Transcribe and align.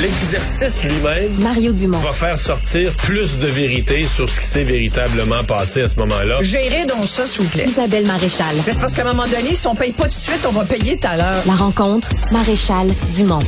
L'exercice 0.00 0.82
lui-même 0.82 1.42
Mario 1.42 1.72
Dumont. 1.72 1.98
va 1.98 2.12
faire 2.12 2.38
sortir 2.38 2.90
plus 2.94 3.38
de 3.38 3.46
vérité 3.48 4.06
sur 4.06 4.28
ce 4.30 4.40
qui 4.40 4.46
s'est 4.46 4.62
véritablement 4.62 5.44
passé 5.44 5.82
à 5.82 5.88
ce 5.90 5.96
moment-là. 5.96 6.38
Gérez 6.40 6.86
donc 6.86 7.04
ça, 7.04 7.26
s'il 7.26 7.42
vous 7.42 7.48
plaît. 7.48 7.66
Isabelle 7.66 8.06
Maréchal. 8.06 8.46
Mais 8.66 8.72
C'est 8.72 8.80
parce 8.80 8.94
qu'à 8.94 9.02
un 9.02 9.12
moment 9.12 9.26
donné, 9.26 9.54
si 9.54 9.66
on 9.66 9.74
paye 9.74 9.92
pas 9.92 10.04
tout 10.04 10.08
de 10.10 10.14
suite, 10.14 10.40
on 10.48 10.52
va 10.52 10.64
payer 10.64 10.98
tout 10.98 11.06
à 11.06 11.18
l'heure. 11.18 11.42
La 11.46 11.54
rencontre, 11.54 12.08
Maréchal 12.32 12.88
Dumont. 13.14 13.42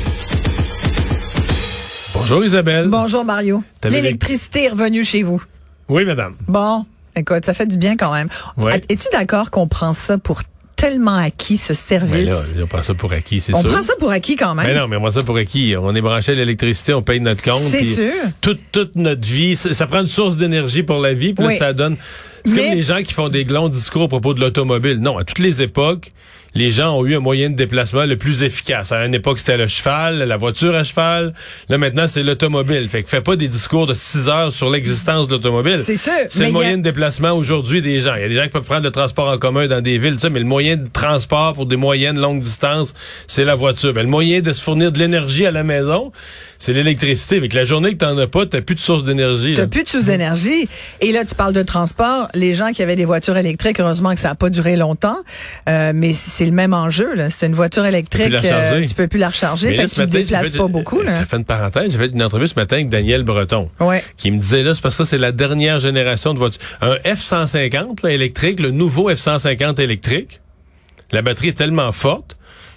Bonjour 2.14 2.44
Isabelle. 2.44 2.88
Bonjour, 2.88 3.24
Mario. 3.24 3.62
L'électricité 3.84 4.64
est 4.64 4.68
revenue 4.70 5.04
chez 5.04 5.22
vous. 5.22 5.42
Oui, 5.88 6.04
madame. 6.04 6.34
Bon, 6.48 6.84
écoute, 7.16 7.46
ça 7.46 7.54
fait 7.54 7.66
du 7.66 7.78
bien 7.78 7.96
quand 7.96 8.12
même. 8.12 8.28
Ouais. 8.58 8.80
Es-tu 8.90 9.08
d'accord 9.12 9.50
qu'on 9.50 9.68
prend 9.68 9.94
ça 9.94 10.18
pour 10.18 10.42
tellement 10.82 11.16
acquis, 11.16 11.56
ce 11.58 11.72
Mais 11.72 11.74
service? 11.76 12.28
là, 12.56 12.62
on 12.64 12.66
prend 12.66 12.82
ça 12.82 12.94
pour 12.94 13.12
acquis, 13.12 13.40
c'est 13.40 13.54
on 13.54 13.60
sûr. 13.60 13.70
prend 13.70 13.82
ça 13.82 13.92
pour 13.98 14.10
acquis 14.10 14.36
quand 14.36 14.54
même. 14.54 14.66
Mais 14.66 14.74
non, 14.74 14.88
mais 14.88 14.98
moi 14.98 15.10
ça 15.12 15.22
pour 15.22 15.36
acquis. 15.36 15.74
On 15.80 15.94
est 15.94 16.00
branché 16.00 16.32
à 16.32 16.34
l'électricité, 16.34 16.92
on 16.92 17.02
paye 17.02 17.20
notre 17.20 17.42
compte. 17.42 17.58
C'est 17.58 17.84
sûr. 17.84 18.10
Toute, 18.40 18.58
toute 18.72 18.96
notre 18.96 19.26
vie, 19.26 19.54
ça, 19.54 19.72
ça 19.74 19.86
prend 19.86 20.00
une 20.00 20.06
source 20.06 20.36
d'énergie 20.36 20.82
pour 20.82 20.98
la 20.98 21.14
vie, 21.14 21.34
puis 21.34 21.46
Oui. 21.46 21.52
là, 21.54 21.58
ça 21.58 21.72
donne... 21.72 21.96
C'est 22.44 22.54
Mais- 22.56 22.64
comme 22.66 22.74
les 22.74 22.82
gens 22.82 23.02
qui 23.02 23.12
font 23.14 23.28
des 23.28 23.44
longs 23.44 23.68
discours 23.68 24.02
à 24.02 24.08
propos 24.08 24.34
de 24.34 24.40
l'automobile. 24.40 24.98
Non, 24.98 25.16
à 25.18 25.22
toutes 25.24 25.38
les 25.38 25.62
époques, 25.62 26.10
les 26.54 26.70
gens 26.70 26.96
ont 26.98 27.06
eu 27.06 27.14
un 27.16 27.20
moyen 27.20 27.50
de 27.50 27.54
déplacement 27.56 28.04
le 28.04 28.16
plus 28.16 28.42
efficace. 28.42 28.92
À 28.92 29.04
une 29.06 29.14
époque, 29.14 29.38
c'était 29.38 29.56
le 29.56 29.66
cheval, 29.68 30.18
la 30.18 30.36
voiture 30.36 30.74
à 30.74 30.84
cheval. 30.84 31.32
Là, 31.68 31.78
maintenant, 31.78 32.06
c'est 32.06 32.22
l'automobile. 32.22 32.88
Fait 32.88 33.02
que 33.02 33.08
fais 33.08 33.20
pas 33.22 33.36
des 33.36 33.48
discours 33.48 33.86
de 33.86 33.94
6 33.94 34.28
heures 34.28 34.52
sur 34.52 34.68
l'existence 34.70 35.28
de 35.28 35.32
l'automobile. 35.34 35.78
C'est 35.78 35.96
sûr, 35.96 36.12
C'est 36.28 36.40
mais 36.40 36.44
le 36.46 36.50
a- 36.50 36.52
moyen 36.52 36.76
de 36.78 36.82
déplacement 36.82 37.32
aujourd'hui 37.32 37.80
des 37.82 38.00
gens. 38.00 38.14
Il 38.16 38.22
y 38.22 38.24
a 38.24 38.28
des 38.28 38.34
gens 38.34 38.42
qui 38.44 38.48
peuvent 38.50 38.62
prendre 38.64 38.82
le 38.84 38.90
transport 38.90 39.28
en 39.28 39.38
commun 39.38 39.66
dans 39.66 39.80
des 39.80 39.98
villes, 39.98 40.16
mais 40.30 40.40
le 40.40 40.44
moyen 40.46 40.76
de 40.76 40.88
transport 40.92 41.54
pour 41.54 41.66
des 41.66 41.76
moyennes 41.76 42.18
longues 42.18 42.40
distances, 42.40 42.94
c'est 43.26 43.44
la 43.44 43.54
voiture. 43.54 43.92
Ben, 43.92 44.02
le 44.02 44.08
moyen 44.08 44.40
de 44.40 44.52
se 44.52 44.62
fournir 44.62 44.92
de 44.92 44.98
l'énergie 44.98 45.46
à 45.46 45.50
la 45.50 45.64
maison, 45.64 46.12
c'est 46.58 46.72
l'électricité. 46.72 47.36
Avec 47.36 47.54
la 47.54 47.64
journée 47.64 47.92
que 47.92 47.98
t'en 47.98 48.16
as 48.18 48.26
pas, 48.26 48.46
t'as 48.46 48.60
plus 48.60 48.74
de 48.76 48.80
source 48.80 49.04
d'énergie. 49.04 49.54
T'as 49.54 49.66
plus 49.66 49.82
de 49.84 49.88
sous-énergie. 49.88 50.68
Et 51.00 51.12
là, 51.12 51.24
tu 51.24 51.34
parles 51.34 51.52
de 51.54 51.62
transport. 51.62 52.28
Les 52.34 52.54
gens 52.54 52.72
qui 52.72 52.82
avaient 52.82 52.94
des 52.96 53.04
voitures 53.04 53.36
électriques, 53.36 53.80
heureusement 53.80 54.14
que 54.14 54.20
ça 54.20 54.28
n'a 54.28 54.34
pas 54.34 54.50
duré 54.50 54.76
longtemps. 54.76 55.18
Euh, 55.68 55.92
mais 55.94 56.12
c'est 56.12 56.41
le 56.46 56.52
même 56.52 56.72
enjeu. 56.74 57.14
là. 57.14 57.30
C'est 57.30 57.46
une 57.46 57.54
voiture 57.54 57.84
électrique. 57.86 58.30
la 58.30 58.38
recharger. 58.40 58.82
euh, 58.82 58.86
tu 58.86 58.94
peux 58.94 59.08
plus 59.08 59.18
la 59.18 59.28
recharger. 59.28 59.68
Mais 59.68 59.74
Fait 59.76 59.82
là, 59.82 59.88
que 59.88 59.94
tu 59.94 60.00
ne 60.00 60.04
matin, 60.06 60.18
j'ai 60.18 60.24
déplaces 60.24 60.48
fait- 60.48 60.58
pas 60.58 60.66
beaucoup. 60.68 61.00
Là. 61.02 61.12
Ça 61.12 61.24
fait 61.26 61.36
une 61.36 61.44
parenthèse. 61.44 61.92
J'ai 61.92 61.98
fait 61.98 62.06
une 62.06 62.22
entrevue 62.22 62.48
ce 62.48 62.54
matin 62.56 62.76
avec 62.76 62.88
Daniel 62.88 63.22
Breton. 63.22 63.70
Ouais. 63.80 64.02
Qui 64.16 64.30
me 64.30 64.38
disait, 64.38 64.62
là, 64.62 64.74
c'est 64.74 64.80
parce 64.82 64.96
que 64.96 65.04
ça, 65.04 65.10
c'est 65.10 65.18
la 65.18 65.32
dernière 65.32 65.80
génération 65.80 66.32
de 66.34 66.38
voitures. 66.38 66.60
Un 66.80 66.94
F-150, 67.04 68.02
là, 68.04 68.10
électrique, 68.12 68.60
le 68.60 68.70
nouveau 68.70 69.10
F-150 69.10 69.80
électrique. 69.80 70.40
La 71.12 71.22
batterie 71.22 71.48
est 71.48 71.52
tellement 71.58 71.92
forte, 71.92 72.36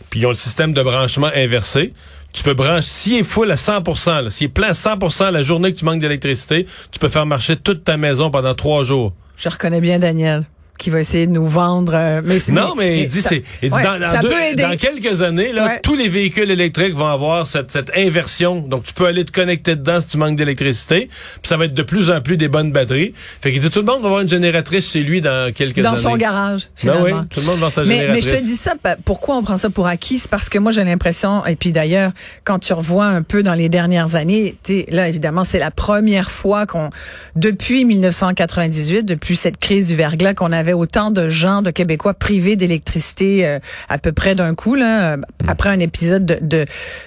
puis 0.09 0.19
ils 0.21 0.25
ont 0.25 0.29
le 0.29 0.35
système 0.35 0.73
de 0.73 0.81
branchement 0.83 1.29
inversé. 1.35 1.93
Tu 2.33 2.43
peux 2.43 2.53
brancher, 2.53 2.81
s'il 2.87 3.13
est 3.19 3.23
full 3.23 3.49
à 3.49 3.55
100%, 3.55 4.21
là, 4.25 4.29
s'il 4.29 4.47
est 4.47 4.49
plein 4.49 4.67
à 4.69 4.73
100% 4.73 5.31
la 5.31 5.41
journée 5.41 5.73
que 5.73 5.79
tu 5.79 5.85
manques 5.85 6.01
d'électricité, 6.01 6.65
tu 6.91 6.99
peux 6.99 7.07
faire 7.07 7.25
marcher 7.25 7.55
toute 7.55 7.85
ta 7.85 7.95
maison 7.95 8.29
pendant 8.29 8.53
trois 8.53 8.83
jours. 8.83 9.13
Je 9.37 9.47
reconnais 9.47 9.79
bien 9.79 9.99
Daniel 9.99 10.43
qui 10.77 10.89
va 10.89 10.99
essayer 10.99 11.25
de 11.27 11.31
nous 11.31 11.47
vendre. 11.47 11.93
euh, 11.95 12.21
mais 12.23 12.37
Non, 12.49 12.73
mais, 12.75 13.03
il 13.03 13.07
dit, 13.07 13.21
ça- 13.21 13.29
c'est, 13.29 13.43
il 13.63 13.69
dit 13.69 13.75
ouais, 13.75 13.83
dans, 13.83 13.99
dans 13.99 14.21
deux- 14.21 14.55
dans 14.61 14.77
quelques 14.77 15.21
années, 15.21 15.53
là, 15.53 15.65
Ouais. 15.67 15.79
tous 15.81 15.95
les 15.95 16.09
véhicules 16.09 16.51
électriques 16.51 16.93
vont 16.93 17.07
avoir 17.07 17.47
cette, 17.47 17.71
cette 17.71 17.91
inversion. 17.95 18.59
Donc, 18.61 18.83
tu 18.83 18.93
peux 18.93 19.05
aller 19.05 19.23
te 19.25 19.31
connecter 19.31 19.75
dedans 19.75 20.01
si 20.01 20.07
tu 20.07 20.17
manques 20.17 20.35
d'électricité. 20.37 21.07
Puis 21.09 21.39
ça 21.43 21.57
va 21.57 21.65
être 21.65 21.73
de 21.73 21.83
plus 21.83 22.09
en 22.09 22.19
plus 22.21 22.37
des 22.37 22.47
bonnes 22.49 22.71
batteries. 22.71 23.13
Fait 23.41 23.51
qu'il 23.51 23.61
dit, 23.61 23.69
tout 23.69 23.79
le 23.79 23.85
monde 23.85 24.01
va 24.01 24.07
avoir 24.07 24.21
une 24.21 24.29
génératrice 24.29 24.91
chez 24.91 25.01
lui 25.01 25.21
dans 25.21 25.53
quelques 25.53 25.79
dans 25.81 25.89
années. 25.93 25.97
son 26.01 26.17
garage, 26.17 26.61
Ben 26.63 26.69
finalement. 26.75 27.19
oui, 27.21 27.27
tout 27.29 27.39
le 27.39 27.45
monde 27.45 27.59
dans 27.61 27.69
sa 27.69 27.83
mais, 27.85 28.07
mais 28.09 28.21
je 28.21 28.29
te 28.29 28.35
dis 28.35 28.55
ça, 28.57 28.73
pourquoi 29.05 29.37
on 29.37 29.43
prend 29.43 29.57
ça 29.57 29.69
pour 29.69 29.87
acquis? 29.87 30.19
C'est 30.19 30.29
parce 30.29 30.49
que 30.49 30.57
moi, 30.59 30.71
j'ai 30.71 30.83
l'impression, 30.83 31.45
et 31.45 31.55
puis 31.55 31.71
d'ailleurs, 31.71 32.11
quand 32.43 32.59
tu 32.59 32.73
revois 32.73 33.05
un 33.05 33.21
peu 33.21 33.43
dans 33.43 33.53
les 33.53 33.69
dernières 33.69 34.15
années, 34.15 34.55
là, 34.89 35.07
évidemment, 35.07 35.43
c'est 35.45 35.59
la 35.59 35.71
première 35.71 36.31
fois 36.31 36.65
qu'on, 36.65 36.89
depuis 37.35 37.85
1998, 37.85 39.03
depuis 39.03 39.35
cette 39.37 39.57
crise 39.57 39.87
du 39.87 39.95
verglas, 39.95 40.33
qu'on 40.33 40.51
avait 40.51 40.64
autant 40.73 41.11
de 41.11 41.29
gens, 41.29 41.61
de 41.61 41.71
Québécois 41.71 42.13
privés 42.13 42.55
d'électricité 42.55 43.45
euh, 43.47 43.59
à 43.89 43.97
peu 43.97 44.11
près 44.11 44.35
d'un 44.35 44.55
coup, 44.55 44.75
là, 44.75 45.17
Mm. 45.17 45.23
après 45.47 45.69
un 45.69 45.79
épisode 45.79 46.25
de, 46.25 46.37
de, 46.41 46.65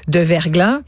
de 0.08 0.18
verglas. 0.20 0.80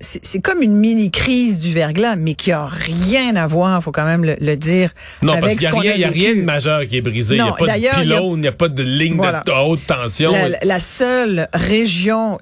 C'est- 0.00 0.40
comme 0.42 0.62
une 0.62 0.76
mini-crise 0.76 1.60
du 1.60 1.72
verglas, 1.72 2.16
mais 2.16 2.34
qui 2.34 2.52
a 2.52 2.66
rien 2.66 3.36
à 3.36 3.46
voir, 3.46 3.82
faut 3.82 3.92
quand 3.92 4.04
même 4.04 4.24
le, 4.24 4.36
le 4.40 4.56
dire, 4.56 4.90
non, 5.22 5.32
parce 5.40 5.54
qu'il 5.56 5.68
n'y 5.70 5.76
a, 5.76 5.80
rien- 5.80 6.08
a 6.08 6.34
de 6.34 6.42
majeur 6.42 6.86
qui 6.86 6.96
est 6.96 7.00
brisé. 7.00 7.36
Il 7.36 7.42
n'y 7.42 7.48
a 7.48 7.52
pas 7.52 7.66
de 7.66 8.00
pylône, 8.02 8.38
il 8.38 8.42
n'y 8.42 8.48
a 8.48 8.52
pas 8.52 8.68
de 8.68 8.82
ligne 8.82 9.16
Voilà. 9.16 9.42
de, 9.46 9.52
haute 9.52 9.84
tension. 9.86 10.32
La, 10.32 10.58
la 10.62 10.80
seule 10.80 11.48
région, 11.54 12.38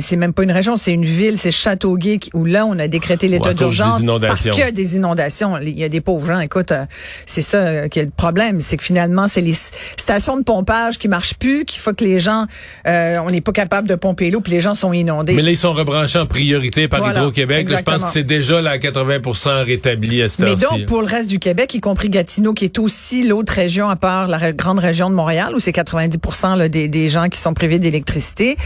c'est 0.00 0.16
même 0.16 0.32
pas 0.32 0.42
une 0.42 0.52
région, 0.52 0.76
c'est 0.76 0.92
une 0.92 1.04
ville, 1.04 1.38
c'est 1.38 1.50
Châteauguay, 1.52 2.18
où 2.34 2.44
là, 2.44 2.66
on 2.66 2.78
a 2.78 2.88
décrété 2.88 3.28
l'état 3.28 3.54
d'urgence 3.54 4.04
parce 4.20 4.42
qu'il 4.48 4.58
y 4.60 4.62
a 4.62 4.70
des 4.70 4.96
inondations. 4.96 5.58
Il 5.58 5.78
y 5.78 5.84
a 5.84 5.88
des 5.88 6.00
pauvres 6.00 6.26
gens. 6.26 6.40
Écoute, 6.40 6.72
euh, 6.72 6.84
c'est 7.26 7.42
ça 7.42 7.58
euh, 7.58 7.88
qui 7.88 7.98
est 8.00 8.04
le 8.04 8.10
problème, 8.10 8.60
c'est 8.60 8.76
que 8.76 8.84
finalement, 8.84 9.28
c'est 9.30 9.40
les 9.40 9.54
stations 9.96 10.36
de 10.36 10.42
pompage 10.42 10.98
qui 10.98 11.08
marchent 11.08 11.34
plus, 11.34 11.64
qu'il 11.64 11.80
faut 11.80 11.92
que 11.92 12.04
les 12.04 12.20
gens, 12.20 12.46
euh, 12.86 13.18
on 13.24 13.30
n'est 13.30 13.40
pas 13.40 13.52
capable 13.52 13.88
de 13.88 13.94
pomper 13.94 14.30
l'eau, 14.30 14.40
puis 14.40 14.52
les 14.52 14.60
gens 14.60 14.74
sont 14.74 14.92
inondés. 14.92 15.34
Mais 15.34 15.42
là, 15.42 15.50
ils 15.50 15.56
sont 15.56 15.72
rebranchés 15.72 16.18
en 16.18 16.26
priorité 16.26 16.88
par 16.88 17.00
Voilà, 17.00 17.20
Hydro-Québec. 17.20 17.68
Je 17.68 17.82
pense 17.82 18.04
que 18.04 18.10
c'est 18.10 18.22
déjà 18.24 18.60
là, 18.60 18.72
à 18.72 18.78
80 18.78 19.64
rétabli 19.64 20.22
à 20.22 20.28
cette 20.28 20.40
Mais 20.40 20.56
donc, 20.56 20.86
pour 20.86 21.00
le 21.00 21.06
reste 21.06 21.28
du 21.28 21.38
Québec, 21.38 21.74
y 21.74 21.80
compris 21.80 22.10
Gatineau, 22.10 22.52
qui 22.52 22.64
est 22.64 22.78
aussi 22.78 23.26
l'autre 23.26 23.52
région 23.52 23.88
à 23.88 23.96
part 23.96 24.28
la 24.28 24.52
grande 24.52 24.78
région 24.78 25.10
de 25.10 25.14
Montréal, 25.14 25.54
où 25.54 25.60
c'est 25.60 25.72
90 25.72 26.18
là, 26.56 26.68
des, 26.68 26.88
des 26.88 27.08
gens 27.08 27.28
qui 27.28 27.38
sont 27.38 27.54
privés 27.54 27.78
d'électricité. 27.78 28.56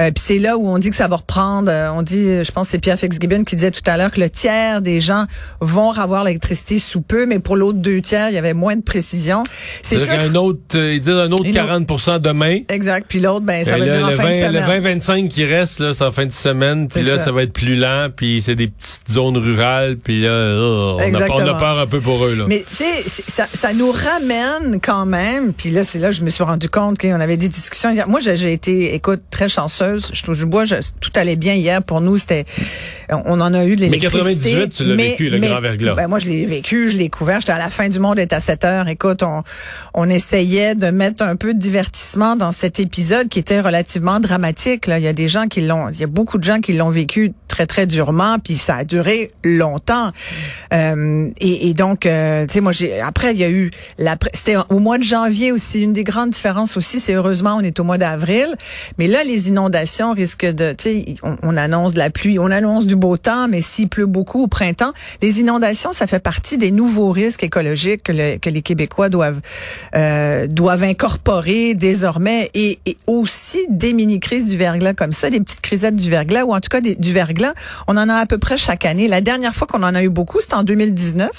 Euh, 0.00 0.10
Puis 0.10 0.24
c'est 0.26 0.38
là 0.38 0.56
où 0.56 0.68
on 0.68 0.78
dit 0.78 0.90
que 0.90 0.96
ça 0.96 1.08
va 1.08 1.16
reprendre. 1.16 1.70
euh, 1.70 1.90
on 1.90 2.02
dit, 2.02 2.44
je 2.44 2.50
pense 2.50 2.68
que 2.68 2.72
c'est 2.72 2.78
Pierre 2.78 2.98
Fitzgibbon 2.98 3.44
qui 3.44 3.56
disait 3.56 3.70
tout 3.70 3.82
à 3.86 3.96
l'heure 3.96 4.10
que 4.10 4.20
le 4.20 4.30
tiers 4.30 4.80
des 4.80 5.00
gens 5.00 5.26
vont 5.60 5.92
avoir 5.92 6.24
l'électricité 6.24 6.78
sous 6.78 7.00
peu, 7.00 7.26
mais 7.26 7.38
pour 7.38 7.56
l'autre 7.56 7.78
deux 7.78 8.00
tiers, 8.00 8.28
il 8.28 8.34
y 8.34 8.38
avait 8.38 8.54
moins 8.54 8.76
de 8.76 8.82
précision. 8.82 9.44
C'est 9.82 9.98
qu'un 10.08 10.34
autre, 10.34 10.58
euh, 10.74 10.94
ils 10.94 11.00
disent 11.00 11.14
un 11.14 11.30
autre 11.32 11.44
Une 11.44 11.52
40 11.52 12.20
demain. 12.22 12.60
Exact. 12.68 13.06
Puis 13.08 13.20
l'autre, 13.20 13.44
ben, 13.44 13.64
ça 13.64 13.78
veut 13.78 13.84
là, 13.84 13.96
dire 13.96 14.06
en 14.06 14.10
le, 14.10 14.16
fin 14.16 14.28
de 14.28 14.40
20, 14.40 14.50
le 14.50 14.58
semaine. 14.58 14.98
20-25 14.98 15.28
qui 15.28 15.44
reste, 15.44 15.80
là, 15.80 15.94
c'est 15.94 16.04
en 16.04 16.12
fin 16.12 16.26
de 16.26 16.32
semaine. 16.32 16.88
Puis 16.88 17.02
là, 17.02 17.18
ça. 17.18 17.24
ça. 17.26 17.32
va 17.32 17.42
être 17.42 17.52
plus 17.52 17.76
lent. 17.76 18.08
Puis 18.14 18.42
c'est 18.42 18.54
des 18.54 18.68
petites 18.68 19.10
zones 19.10 19.36
rurales. 19.36 19.96
Puis 19.96 20.22
là, 20.22 20.30
oh, 20.58 20.96
on, 20.96 20.98
a, 20.98 21.02
on 21.02 21.04
a 21.04 21.06
Exactement. 21.06 21.56
peur 21.56 21.78
un 21.78 21.86
peu 21.86 22.00
pour 22.00 22.24
eux. 22.24 22.34
Là. 22.34 22.44
Mais 22.48 22.64
tu 22.68 22.76
sais, 22.76 23.02
ça, 23.06 23.44
ça 23.44 23.72
nous 23.72 23.90
ramène 23.92 24.80
quand 24.80 25.06
même. 25.06 25.52
Puis 25.52 25.70
là, 25.70 25.84
c'est 25.84 25.98
là 25.98 26.08
que 26.08 26.14
je 26.14 26.22
me 26.22 26.30
suis 26.30 26.44
rendu 26.44 26.68
compte 26.68 26.98
qu'on 26.98 27.20
avait 27.20 27.36
des 27.36 27.48
discussions. 27.48 27.90
hier. 27.90 28.08
Moi, 28.08 28.20
j'ai 28.20 28.52
été, 28.52 28.94
écoute, 28.94 29.20
très 29.30 29.48
chanceuse. 29.48 30.10
Je 30.12 30.22
touche 30.22 30.44
bois. 30.44 30.64
je- 30.64 30.74
tout 31.00 31.10
allait 31.14 31.36
bien 31.36 31.54
hier. 31.54 31.82
Pour 31.82 32.00
nous, 32.00 32.18
c'était, 32.18 32.44
on 33.10 33.40
en 33.40 33.54
a 33.54 33.64
eu 33.64 33.76
de 33.76 33.82
Mais 33.82 33.88
l'électricité. 33.90 34.50
98, 34.52 34.68
tu 34.76 34.84
l'as 34.84 34.94
Mais- 34.94 35.10
vécu, 35.10 35.28
le 35.30 35.38
mais- 35.38 35.48
grand 35.48 35.60
verglas. 35.60 35.94
Ben, 35.94 36.08
moi, 36.08 36.18
je 36.18 36.26
l'ai 36.26 36.44
vécu, 36.44 36.90
je 36.90 36.96
l'ai 36.96 37.08
couvert. 37.08 37.40
J'étais 37.40 37.52
à 37.52 37.58
la 37.58 37.70
fin 37.70 37.88
du 37.88 37.98
monde, 37.98 38.18
était 38.18 38.34
à 38.34 38.40
7 38.40 38.64
heures. 38.64 38.88
Écoute, 38.88 39.22
on, 39.22 39.42
on 39.98 40.08
essayait 40.08 40.76
de 40.76 40.90
mettre 40.90 41.24
un 41.24 41.34
peu 41.34 41.54
de 41.54 41.58
divertissement 41.58 42.36
dans 42.36 42.52
cet 42.52 42.78
épisode 42.78 43.28
qui 43.28 43.40
était 43.40 43.60
relativement 43.60 44.20
dramatique. 44.20 44.86
Là, 44.86 45.00
il 45.00 45.04
y 45.04 45.08
a 45.08 45.12
des 45.12 45.28
gens 45.28 45.48
qui 45.48 45.60
l'ont, 45.60 45.88
il 45.88 45.98
y 45.98 46.04
a 46.04 46.06
beaucoup 46.06 46.38
de 46.38 46.44
gens 46.44 46.60
qui 46.60 46.72
l'ont 46.72 46.90
vécu 46.90 47.32
très 47.48 47.66
très 47.66 47.84
durement, 47.84 48.38
puis 48.38 48.56
ça 48.56 48.76
a 48.76 48.84
duré 48.84 49.32
longtemps. 49.42 50.12
Euh, 50.72 51.28
et, 51.40 51.68
et 51.68 51.74
donc, 51.74 52.06
euh, 52.06 52.46
tu 52.46 52.54
sais, 52.54 52.60
moi, 52.60 52.70
j'ai 52.70 53.00
après 53.00 53.32
il 53.32 53.40
y 53.40 53.44
a 53.44 53.50
eu 53.50 53.72
la, 53.98 54.16
c'était 54.32 54.54
au 54.68 54.78
mois 54.78 54.98
de 54.98 55.02
janvier 55.02 55.50
aussi. 55.50 55.80
Une 55.80 55.94
des 55.94 56.04
grandes 56.04 56.30
différences 56.30 56.76
aussi, 56.76 57.00
c'est 57.00 57.14
heureusement 57.14 57.56
on 57.56 57.62
est 57.62 57.80
au 57.80 57.84
mois 57.84 57.98
d'avril, 57.98 58.46
mais 58.98 59.08
là 59.08 59.24
les 59.24 59.48
inondations 59.48 60.12
risquent 60.12 60.46
de, 60.46 60.74
tu 60.78 60.90
sais, 60.90 61.16
on, 61.24 61.36
on 61.42 61.56
annonce 61.56 61.94
de 61.94 61.98
la 61.98 62.10
pluie, 62.10 62.38
on 62.38 62.52
annonce 62.52 62.86
du 62.86 62.94
beau 62.94 63.16
temps, 63.16 63.48
mais 63.48 63.62
s'il 63.62 63.88
pleut 63.88 64.06
beaucoup 64.06 64.44
au 64.44 64.46
printemps, 64.46 64.92
les 65.22 65.40
inondations, 65.40 65.90
ça 65.90 66.06
fait 66.06 66.22
partie 66.22 66.56
des 66.56 66.70
nouveaux 66.70 67.10
risques 67.10 67.42
écologiques 67.42 68.04
que, 68.04 68.36
que 68.36 68.48
les 68.48 68.62
Québécois 68.62 69.08
doivent 69.08 69.40
euh, 69.96 70.46
doivent 70.46 70.82
incorporer 70.82 71.74
désormais, 71.74 72.50
et, 72.54 72.78
et 72.86 72.96
aussi 73.06 73.58
des 73.68 73.92
mini 73.92 74.20
crises 74.20 74.46
du 74.46 74.56
verglas 74.56 74.94
comme 74.94 75.12
ça, 75.12 75.30
des 75.30 75.40
petites 75.40 75.60
crisettes 75.60 75.96
du 75.96 76.10
verglas 76.10 76.44
ou 76.44 76.52
en 76.54 76.60
tout 76.60 76.68
cas 76.70 76.80
des- 76.80 76.94
du 76.96 77.12
verglas. 77.12 77.54
On 77.86 77.96
en 77.96 78.08
a 78.08 78.14
à 78.14 78.26
peu 78.26 78.38
près 78.38 78.58
chaque 78.58 78.84
année. 78.84 79.08
La 79.08 79.20
dernière 79.20 79.54
fois 79.54 79.66
qu'on 79.66 79.82
en 79.82 79.94
a 79.94 80.02
eu 80.02 80.08
beaucoup, 80.10 80.40
c'était 80.40 80.54
en 80.54 80.64
2019, 80.64 81.30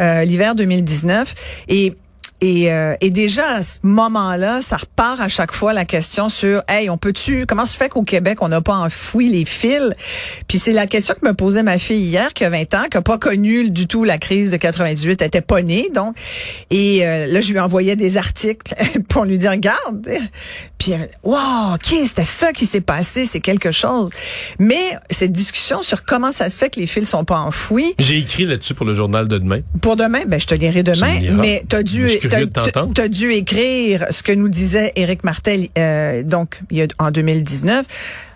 euh, 0.00 0.24
l'hiver 0.24 0.54
2019, 0.54 1.34
et 1.68 1.94
et, 2.42 2.72
euh, 2.72 2.94
et 3.00 3.10
déjà 3.10 3.46
à 3.46 3.62
ce 3.62 3.78
moment-là, 3.84 4.62
ça 4.62 4.76
repart 4.76 5.20
à 5.20 5.28
chaque 5.28 5.52
fois 5.52 5.72
la 5.72 5.84
question 5.84 6.28
sur 6.28 6.62
hey, 6.68 6.90
on 6.90 6.98
peut-tu 6.98 7.46
comment 7.46 7.66
se 7.66 7.76
fait 7.76 7.88
qu'au 7.88 8.02
Québec 8.02 8.38
on 8.40 8.48
n'a 8.48 8.60
pas 8.60 8.74
enfoui 8.74 9.30
les 9.30 9.44
fils? 9.44 9.92
Puis 10.48 10.58
c'est 10.58 10.72
la 10.72 10.88
question 10.88 11.14
que 11.14 11.24
me 11.24 11.34
posait 11.34 11.62
ma 11.62 11.78
fille 11.78 12.02
hier 12.02 12.34
qui 12.34 12.44
a 12.44 12.50
20 12.50 12.74
ans, 12.74 12.82
qui 12.90 12.96
a 12.96 13.00
pas 13.00 13.16
connu 13.16 13.70
du 13.70 13.86
tout 13.86 14.02
la 14.02 14.18
crise 14.18 14.50
de 14.50 14.56
98, 14.56 15.22
elle 15.22 15.28
était 15.28 15.40
pas 15.40 15.62
née 15.62 15.88
donc. 15.94 16.16
Et 16.70 17.06
euh, 17.06 17.26
là 17.26 17.40
je 17.40 17.52
lui 17.52 17.60
envoyais 17.60 17.94
des 17.94 18.16
articles 18.16 18.74
pour 19.08 19.24
lui 19.24 19.38
dire 19.38 19.52
regarde. 19.52 20.08
Puis 20.78 20.94
wow, 21.22 21.74
OK, 21.74 21.94
c'était 22.06 22.24
ça 22.24 22.52
qui 22.52 22.66
s'est 22.66 22.80
passé, 22.80 23.24
c'est 23.24 23.38
quelque 23.38 23.70
chose. 23.70 24.10
Mais 24.58 24.98
cette 25.10 25.30
discussion 25.30 25.84
sur 25.84 26.04
comment 26.04 26.32
ça 26.32 26.50
se 26.50 26.58
fait 26.58 26.70
que 26.70 26.80
les 26.80 26.88
fils 26.88 27.08
sont 27.08 27.24
pas 27.24 27.38
enfouis 27.38 27.94
J'ai 28.00 28.18
écrit 28.18 28.46
là-dessus 28.46 28.74
pour 28.74 28.84
le 28.84 28.94
journal 28.94 29.28
de 29.28 29.38
demain. 29.38 29.60
pour 29.80 29.94
demain, 29.94 30.22
ben 30.26 30.40
je 30.40 30.46
te 30.48 30.56
lirai 30.56 30.82
demain, 30.82 31.20
mais 31.34 31.62
t'as 31.68 31.84
dû 31.84 32.08
curieux 32.32 32.50
t'as- 32.50 32.62
de 32.64 32.70
t'entendre. 32.70 32.92
t'as 32.94 33.08
dû 33.08 33.32
écrire 33.32 34.06
ce 34.10 34.22
que 34.22 34.32
nous 34.32 34.48
disait 34.48 34.92
Éric 34.96 35.24
Martel 35.24 35.68
euh, 35.78 36.22
donc 36.22 36.60
il 36.70 36.78
y 36.78 36.82
a, 36.82 36.86
en 36.98 37.10
2019. 37.10 37.84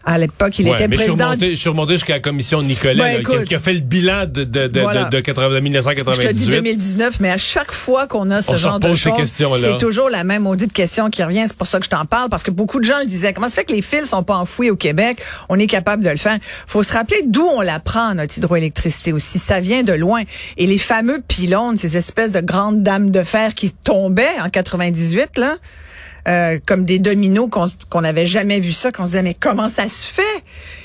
À 0.09 0.19
l'époque, 0.19 0.57
il 0.61 0.69
Ouais, 0.69 0.77
était 0.77 0.87
mais 0.87 0.95
président. 0.97 1.17
surmonté, 1.19 1.51
je 1.51 1.55
suis 1.61 1.69
remonté 1.69 1.93
jusqu'à 1.95 2.13
la 2.15 2.21
commission 2.21 2.63
Nicolet, 2.63 2.95
Ben, 2.95 3.03
là, 3.05 3.15
qui, 3.17 3.21
écoute. 3.23 3.45
qui 3.45 3.55
a 3.57 3.59
fait 3.59 3.73
le 3.73 3.81
bilan 3.81 4.27
de, 4.27 4.45
de, 4.45 4.69
de, 4.69 4.81
Voilà. 4.81 5.05
de, 5.07 5.17
de 5.17 5.21
80 5.21 5.49
Je 5.49 5.55
te 5.57 5.59
dis 5.59 5.65
1998. 5.65 6.51
2019, 6.55 7.21
mais 7.21 7.31
à 7.31 7.39
chaque 7.39 7.73
fois 7.73 8.07
qu'on 8.07 8.31
a 8.31 8.41
ce 8.41 8.53
On 8.53 8.57
genre 8.57 8.79
de 8.79 8.95
choses, 8.95 9.19
c'est 9.59 9.79
toujours 9.79 10.09
la 10.09 10.23
même 10.23 10.43
maudite 10.45 10.73
question 10.73 11.11
qui 11.11 11.25
revient. 11.25 11.43
C'est 11.49 11.57
pour 11.57 11.67
ça 11.67 11.81
que 11.81 11.85
je 11.87 11.91
t'en 11.91 12.05
parle, 12.05 12.29
parce 12.31 12.45
que 12.45 12.53
beaucoup 12.53 12.79
de 12.79 12.85
gens 12.85 13.01
le 13.01 13.07
disaient. 13.07 13.33
Comment 13.33 13.49
ça 13.49 13.57
fait 13.57 13.65
que 13.65 13.73
les 13.73 13.83
fils 13.83 14.07
sont 14.11 14.23
pas 14.23 14.37
enfouis 14.37 14.71
au 14.71 14.77
Québec? 14.77 15.19
On 15.49 15.59
est 15.59 15.67
capable 15.67 16.05
de 16.05 16.11
le 16.11 16.19
faire. 16.19 16.39
Faut 16.69 16.85
se 16.85 16.93
rappeler 16.93 17.23
d'où 17.27 17.43
on 17.45 17.61
la 17.63 17.81
prend, 17.81 18.15
notre 18.15 18.39
hydroélectricité 18.39 19.13
aussi. 19.13 19.41
Ça 19.41 19.59
vient 19.59 19.83
de 19.83 19.93
loin. 19.93 20.23
Et 20.57 20.69
les 20.69 20.79
fameux 20.79 21.21
pylônes, 21.27 21.77
ces 21.77 21.97
espèces 21.97 22.31
de 22.31 22.41
grandes 22.41 22.83
dames 22.85 23.11
de 23.11 23.25
fer 23.25 23.55
qui 23.55 23.73
tombaient 23.73 24.25
en 24.45 24.51
98, 24.51 25.39
là, 25.39 25.57
euh, 26.29 26.59
comme 26.67 26.85
des 26.85 26.99
dominos 26.99 27.49
qu'on 27.51 27.67
qu'on 27.91 28.01
n'avait 28.01 28.27
jamais 28.27 28.59
vu 28.61 28.73
ça, 28.73 28.91
qu'on 28.93 29.05
se 29.05 29.11
disait, 29.13 29.23
mais 29.23 29.35
comment 29.39 29.69
ça 29.69 29.89
se 29.89 30.07
fait? 30.07 30.23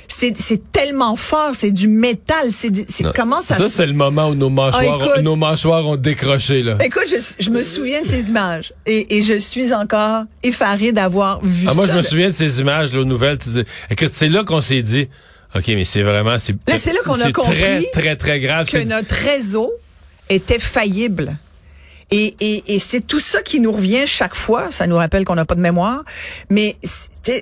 C'est 0.08 0.72
tellement 0.72 1.16
fort, 1.16 1.52
c'est 1.54 1.72
du 1.72 1.88
métal, 1.88 2.50
c'est 2.52 2.72
comment 3.16 3.42
ça, 3.42 3.56
Ça, 3.56 3.64
se 3.64 3.70
c'est 3.70 3.86
le 3.86 3.94
moment 3.94 4.28
où 4.30 4.36
nos 4.36 4.50
mâchoires, 4.50 5.00
Ah, 5.02 5.06
écoute. 5.06 5.24
nos 5.24 5.36
mâchoires 5.38 5.88
ont 5.88 5.96
décroché, 5.96 6.62
là. 6.64 6.78
Écoute, 6.84 7.06
je, 7.10 7.16
je 7.44 7.50
me 7.50 7.64
souviens 7.64 8.02
de 8.02 8.06
ces 8.06 8.30
images 8.30 8.74
et, 8.86 9.18
et 9.18 9.24
je 9.24 9.40
suis 9.40 9.74
encore 9.74 10.26
effarée 10.44 10.92
d'avoir 10.92 11.44
vu 11.44 11.66
Ah, 11.70 11.74
moi, 11.74 11.88
ça. 11.88 11.94
je 11.94 11.98
me 11.98 12.04
souviens 12.04 12.28
de 12.28 12.34
ces 12.36 12.60
images, 12.60 12.92
là, 12.92 13.00
aux 13.00 13.06
nouvelles. 13.06 13.38
Tu 13.38 13.50
dis, 13.50 13.64
écoute, 13.90 14.12
c'est 14.12 14.28
là 14.30 14.44
qu'on 14.44 14.62
s'est 14.62 14.82
dit, 14.84 15.08
OK, 15.56 15.64
mais 15.70 15.86
c'est 15.86 16.04
vraiment, 16.04 16.38
c'est, 16.38 16.54
Là, 16.68 16.76
c'est 16.78 16.92
là 16.94 17.00
qu'on 17.06 17.20
a 17.20 17.32
compris 17.32 17.54
très, 17.56 17.84
très, 17.94 18.16
très 18.18 18.40
grave. 18.42 18.70
que 18.70 18.78
notre 18.84 19.16
réseau 19.16 19.72
était 20.30 20.60
faillible. 20.60 21.36
Et, 22.12 22.36
et, 22.42 22.76
et 22.76 22.80
c'est 22.80 23.00
tout 23.00 23.20
ça 23.20 23.42
qui 23.42 23.60
nous 23.62 23.72
revient 23.72 24.06
chaque 24.06 24.36
fois. 24.36 24.70
Ça 24.70 24.86
nous 24.86 24.98
rappelle 24.98 25.24
qu'on 25.24 25.36
n'a 25.36 25.46
pas 25.46 25.56
de 25.56 25.62
mémoire. 25.62 26.04
Mais 26.50 26.76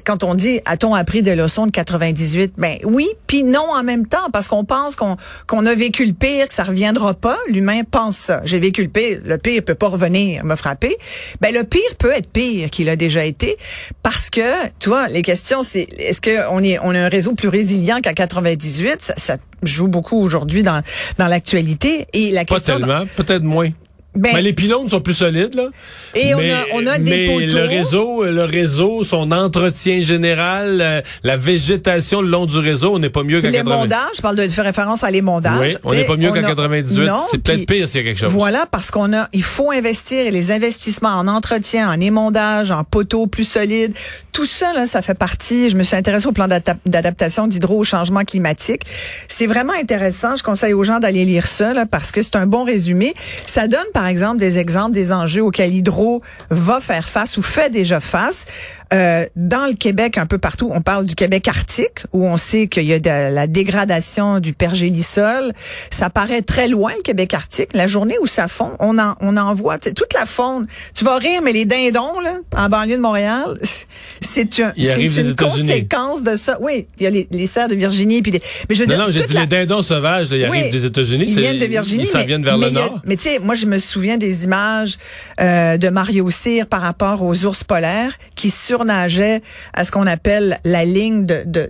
quand 0.05 0.23
on 0.23 0.35
dit 0.35 0.59
a-t-on 0.65 0.93
appris 0.93 1.21
des 1.21 1.35
leçons 1.35 1.65
de 1.65 1.71
98 1.71 2.53
Ben 2.57 2.77
oui, 2.83 3.07
puis 3.27 3.43
non 3.43 3.65
en 3.71 3.83
même 3.83 4.05
temps, 4.05 4.29
parce 4.31 4.47
qu'on 4.47 4.65
pense 4.65 4.95
qu'on 4.95 5.17
qu'on 5.47 5.65
a 5.65 5.73
vécu 5.73 6.05
le 6.05 6.13
pire, 6.13 6.47
que 6.47 6.53
ça 6.53 6.63
reviendra 6.63 7.13
pas. 7.13 7.37
L'humain 7.47 7.81
pense 7.89 8.17
ça. 8.17 8.41
J'ai 8.45 8.59
vécu 8.59 8.83
le 8.83 8.89
pire. 8.89 9.19
Le 9.23 9.37
pire 9.37 9.63
peut 9.63 9.75
pas 9.75 9.87
revenir 9.87 10.43
me 10.43 10.55
frapper. 10.55 10.95
Ben 11.41 11.53
le 11.53 11.63
pire 11.63 11.95
peut 11.97 12.11
être 12.11 12.29
pire 12.29 12.69
qu'il 12.69 12.89
a 12.89 12.95
déjà 12.95 13.25
été, 13.25 13.57
parce 14.03 14.29
que 14.29 14.41
tu 14.79 14.89
vois, 14.89 15.07
les 15.07 15.21
questions 15.21 15.63
c'est 15.63 15.87
est-ce 15.97 16.21
qu'on 16.21 16.63
est 16.63 16.77
on 16.83 16.93
a 16.93 16.99
un 16.99 17.09
réseau 17.09 17.33
plus 17.33 17.49
résilient 17.49 18.01
qu'à 18.01 18.13
98 18.13 19.01
ça, 19.01 19.13
ça 19.17 19.37
joue 19.63 19.87
beaucoup 19.87 20.19
aujourd'hui 20.19 20.63
dans 20.63 20.81
dans 21.17 21.27
l'actualité 21.27 22.07
et 22.13 22.31
la 22.31 22.45
Pas 22.45 22.55
question 22.55 22.77
tellement, 22.77 23.05
peut-être 23.15 23.43
moins. 23.43 23.69
Ben, 24.15 24.37
les 24.43 24.53
pylônes 24.53 24.89
sont 24.89 25.01
plus 25.01 25.13
solides, 25.13 25.53
là. 25.53 25.67
Et 26.15 26.33
on 26.33 26.39
mais, 26.39 26.51
a- 26.51 26.65
on 26.73 26.85
a 26.87 26.97
des 26.97 27.11
mais 27.11 27.33
poteaux. 27.47 27.57
le 27.57 27.65
réseau, 27.67 28.23
le 28.23 28.43
réseau, 28.43 29.03
son 29.03 29.31
entretien 29.31 30.01
général, 30.01 30.81
euh, 30.81 31.01
la 31.23 31.37
végétation 31.37 32.21
le 32.21 32.27
long 32.29 32.47
du 32.47 32.57
réseau, 32.57 32.95
on 32.95 32.99
n'est 32.99 33.11
pas 33.11 33.23
mieux 33.23 33.39
qu'à 33.39 33.51
80. 33.51 33.75
l'émondage, 33.75 33.99
je 34.17 34.21
parle 34.21 34.35
de 34.35 34.47
faire 34.49 34.65
référence 34.65 35.03
à 35.03 35.11
l'émondage. 35.11 35.59
Oui, 35.61 35.77
on 35.83 35.93
n'est 35.93 36.05
pas 36.05 36.17
mieux 36.17 36.29
qu'en 36.31 36.43
a- 36.43 36.47
98. 36.47 37.05
Non, 37.05 37.17
C'est 37.29 37.37
peut-être 37.37 37.67
pire 37.67 37.87
s'il 37.87 38.01
y 38.01 38.03
a 38.03 38.07
quelque 38.07 38.19
chose. 38.19 38.33
Voilà, 38.33 38.65
parce 38.71 38.89
qu'on 38.89 39.13
a, 39.15 39.29
il 39.31 39.43
faut 39.43 39.71
investir 39.71 40.25
et 40.25 40.31
les 40.31 40.51
investissements 40.51 41.09
en 41.09 41.27
entretien, 41.27 41.87
en 41.89 41.99
émondage, 42.01 42.71
en 42.71 42.83
poteaux 42.83 43.27
plus 43.27 43.43
solides, 43.47 43.93
tout 44.39 44.45
ça, 44.45 44.71
là, 44.71 44.85
ça 44.85 45.01
fait 45.01 45.17
partie. 45.17 45.69
Je 45.69 45.75
me 45.75 45.83
suis 45.83 45.97
intéressée 45.97 46.25
au 46.27 46.31
plan 46.31 46.47
d'adap- 46.47 46.77
d'adaptation 46.85 47.45
d'hydro 47.45 47.77
au 47.77 47.83
changement 47.83 48.23
climatique. 48.23 48.83
C'est 49.27 49.47
vraiment 49.47 49.73
intéressant. 49.73 50.37
Je 50.37 50.43
conseille 50.43 50.71
aux 50.71 50.85
gens 50.85 50.99
d'aller 50.99 51.25
lire 51.25 51.45
ça, 51.45 51.73
là, 51.73 51.85
parce 51.85 52.13
que 52.13 52.23
c'est 52.23 52.37
un 52.37 52.45
bon 52.47 52.63
résumé. 52.63 53.13
Ça 53.47 53.67
donne, 53.67 53.83
par 53.93 54.07
exemple, 54.07 54.37
des 54.37 54.57
exemples 54.57 54.93
des 54.93 55.11
enjeux 55.11 55.43
auxquels 55.43 55.71
l'hydro 55.71 56.21
va 56.49 56.79
faire 56.79 57.09
face 57.09 57.35
ou 57.35 57.41
fait 57.41 57.69
déjà 57.69 57.99
face. 57.99 58.45
Euh, 58.91 59.25
dans 59.35 59.67
le 59.67 59.73
Québec, 59.75 60.17
un 60.17 60.25
peu 60.25 60.37
partout, 60.39 60.69
on 60.73 60.81
parle 60.81 61.05
du 61.05 61.13
Québec 61.15 61.47
arctique, 61.47 61.99
où 62.11 62.25
on 62.25 62.37
sait 62.37 62.67
qu'il 62.67 62.85
y 62.85 62.93
a 62.93 62.99
de 62.99 63.33
la 63.35 63.45
dégradation 63.47 64.39
du 64.39 64.53
pergélisol. 64.53 65.51
Ça 65.91 66.09
paraît 66.09 66.41
très 66.41 66.67
loin, 66.67 66.91
le 66.97 67.03
Québec 67.03 67.33
arctique. 67.33 67.69
La 67.73 67.87
journée 67.87 68.15
où 68.21 68.27
ça 68.27 68.47
fond, 68.47 68.71
on 68.79 68.97
en, 68.97 69.13
on 69.21 69.37
en 69.37 69.53
voit 69.53 69.77
toute 69.77 70.13
la 70.13 70.25
faune. 70.25 70.65
Tu 70.95 71.05
vas 71.05 71.17
rire, 71.17 71.41
mais 71.43 71.53
les 71.53 71.65
dindons, 71.65 72.19
là, 72.19 72.33
en 72.57 72.69
banlieue 72.69 72.97
de 72.97 73.01
Montréal, 73.01 73.59
c'est 74.21 74.59
un, 74.59 74.73
une 74.75 75.35
conséquence 75.35 76.23
de 76.23 76.35
ça. 76.35 76.57
Oui, 76.59 76.87
il 76.99 77.03
y 77.03 77.07
a 77.07 77.09
les, 77.11 77.27
les 77.31 77.47
cerfs 77.47 77.67
de 77.69 77.75
Virginie, 77.75 78.21
puis 78.21 78.31
les, 78.31 78.41
mais 78.69 78.75
je 78.75 78.81
veux 78.81 78.87
Non, 78.87 78.95
dire, 78.95 79.05
non, 79.05 79.11
j'ai 79.11 79.23
dit 79.25 79.33
la- 79.33 79.41
les 79.41 79.47
dindons 79.47 79.81
sauvages, 79.81 80.29
là, 80.31 80.37
ils 80.37 80.49
oui, 80.49 80.57
arrivent 80.59 80.71
des 80.73 80.85
États-Unis. 80.85 81.25
Ils 81.27 81.37
viennent 81.39 81.57
de 81.59 81.65
Virginie. 81.65 82.03
Ils 82.03 82.07
s'en 82.07 82.25
viennent 82.25 82.43
vers 82.43 82.57
mais 82.57 82.69
le 82.71 82.77
a- 82.77 82.81
nord. 82.81 82.99
mais 83.05 83.15
tu 83.15 83.23
sais, 83.29 83.39
moi, 83.39 83.55
je 83.55 83.65
me 83.65 83.77
souviens 83.77 84.17
des 84.17 84.45
images 84.45 84.97
euh, 85.39 85.77
de 85.77 85.89
Mario 85.89 86.29
Cyr 86.31 86.65
par 86.65 86.81
rapport 86.81 87.21
aux 87.23 87.45
ours 87.45 87.63
polaires 87.63 88.13
qui 88.35 88.49
surnageaient 88.79 89.41
à 89.73 89.83
ce 89.83 89.91
qu'on 89.91 90.07
appelle 90.07 90.59
la 90.63 90.85
ligne 90.85 91.25
de, 91.25 91.43
de, 91.45 91.69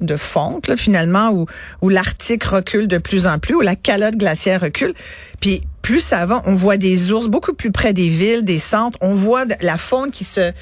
de, 0.00 0.16
fonte, 0.16 0.74
finalement, 0.76 1.30
où, 1.30 1.46
où 1.82 1.88
l'Arctique 1.88 2.44
recule 2.44 2.88
de 2.88 2.98
plus 2.98 3.26
en 3.26 3.38
plus, 3.38 3.54
où 3.54 3.60
la 3.60 3.76
calotte 3.76 4.16
glaciaire 4.16 4.62
recule. 4.62 4.94
Puis 5.40 5.62
plus 5.82 6.00
ça 6.00 6.24
va, 6.26 6.42
on 6.46 6.54
voit 6.54 6.78
des 6.78 7.12
ours 7.12 7.28
beaucoup 7.28 7.52
plus 7.52 7.70
près 7.70 7.92
des 7.92 8.08
villes, 8.08 8.42
des 8.42 8.58
centres. 8.58 8.98
On 9.02 9.14
voit 9.14 9.44
la 9.60 9.76
faune 9.76 10.10
qui 10.10 10.24
se 10.24 10.52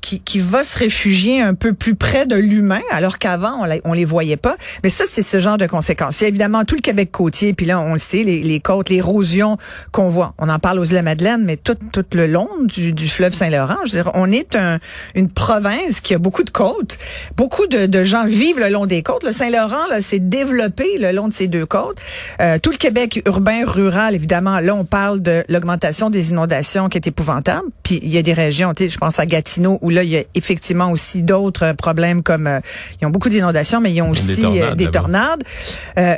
qui, 0.00 0.20
qui 0.20 0.38
va 0.38 0.64
se 0.64 0.78
réfugier 0.78 1.40
un 1.42 1.54
peu 1.54 1.72
plus 1.72 1.94
près 1.94 2.26
de 2.26 2.36
l'humain, 2.36 2.80
alors 2.90 3.18
qu'avant, 3.18 3.66
on, 3.84 3.92
les 3.92 4.04
voyait 4.04 4.36
pas. 4.36 4.56
Mais 4.82 4.90
ça, 4.90 5.04
c'est 5.06 5.22
ce 5.22 5.40
genre 5.40 5.58
de 5.58 5.66
conséquences. 5.66 6.20
Il 6.20 6.24
y 6.24 6.26
a 6.26 6.28
évidemment 6.28 6.64
tout 6.64 6.74
le 6.74 6.80
Québec 6.80 7.10
côtier, 7.12 7.52
puis 7.52 7.66
là, 7.66 7.80
on 7.80 7.92
le 7.92 7.98
sait, 7.98 8.22
les, 8.24 8.42
les 8.42 8.60
côtes, 8.60 8.88
l'érosion 8.88 9.58
qu'on 9.92 10.08
voit. 10.08 10.34
On 10.38 10.48
en 10.48 10.58
parle 10.58 10.78
aux 10.78 10.84
îles-Madeleine, 10.84 11.44
mais 11.44 11.56
tout, 11.56 11.76
tout 11.92 12.04
le 12.12 12.26
long 12.26 12.48
du, 12.64 12.92
du 12.92 13.08
fleuve 13.08 13.32
Saint-Laurent. 13.34 13.76
Je 13.84 13.92
veux 13.96 14.02
dire, 14.02 14.10
on 14.14 14.30
est 14.32 14.54
un- 14.56 14.78
une 15.14 15.28
province 15.28 16.00
qui 16.00 16.14
a 16.14 16.18
beaucoup 16.18 16.42
de 16.44 16.50
côtes. 16.50 16.98
Beaucoup 17.36 17.66
de, 17.66 17.86
de 17.86 18.04
gens 18.04 18.24
vivent 18.26 18.58
le 18.58 18.68
long 18.68 18.86
des 18.86 19.02
côtes. 19.02 19.22
Le 19.24 19.32
Saint-Laurent, 19.32 19.86
là, 19.90 20.00
s'est 20.00 20.18
développé 20.18 20.98
le 20.98 21.12
long 21.12 21.28
de 21.28 21.34
ces 21.34 21.48
deux 21.48 21.66
côtes. 21.66 21.98
Euh, 22.40 22.58
tout 22.58 22.70
le 22.70 22.76
Québec 22.76 23.22
urbain, 23.26 23.64
rural, 23.66 24.14
évidemment, 24.14 24.60
là, 24.60 24.74
on 24.74 24.84
parle 24.84 25.20
de 25.20 25.44
l'augmentation 25.48 26.10
des 26.10 26.30
inondations 26.30 26.88
qui 26.88 26.96
est 26.98 27.06
épouvantable. 27.06 27.68
Puis 27.82 28.00
il 28.02 28.10
y 28.12 28.18
a 28.18 28.22
des 28.22 28.32
régions, 28.32 28.72
je 28.78 28.96
pense 28.96 29.18
à 29.18 29.26
Gatineau, 29.26 29.78
là, 29.90 30.02
il 30.02 30.10
y 30.10 30.16
a 30.16 30.22
effectivement 30.34 30.90
aussi 30.90 31.22
d'autres 31.22 31.64
euh, 31.66 31.74
problèmes 31.74 32.22
comme 32.22 32.46
euh, 32.46 32.60
ils 33.00 33.06
ont 33.06 33.10
beaucoup 33.10 33.28
d'inondations, 33.28 33.80
mais 33.80 33.92
ils 33.92 34.02
ont 34.02 34.12
Des 34.12 34.20
aussi 34.30 34.40
tornades, 34.42 34.62
euh, 34.72 34.74
des 34.74 34.90
tornades. 34.90 35.42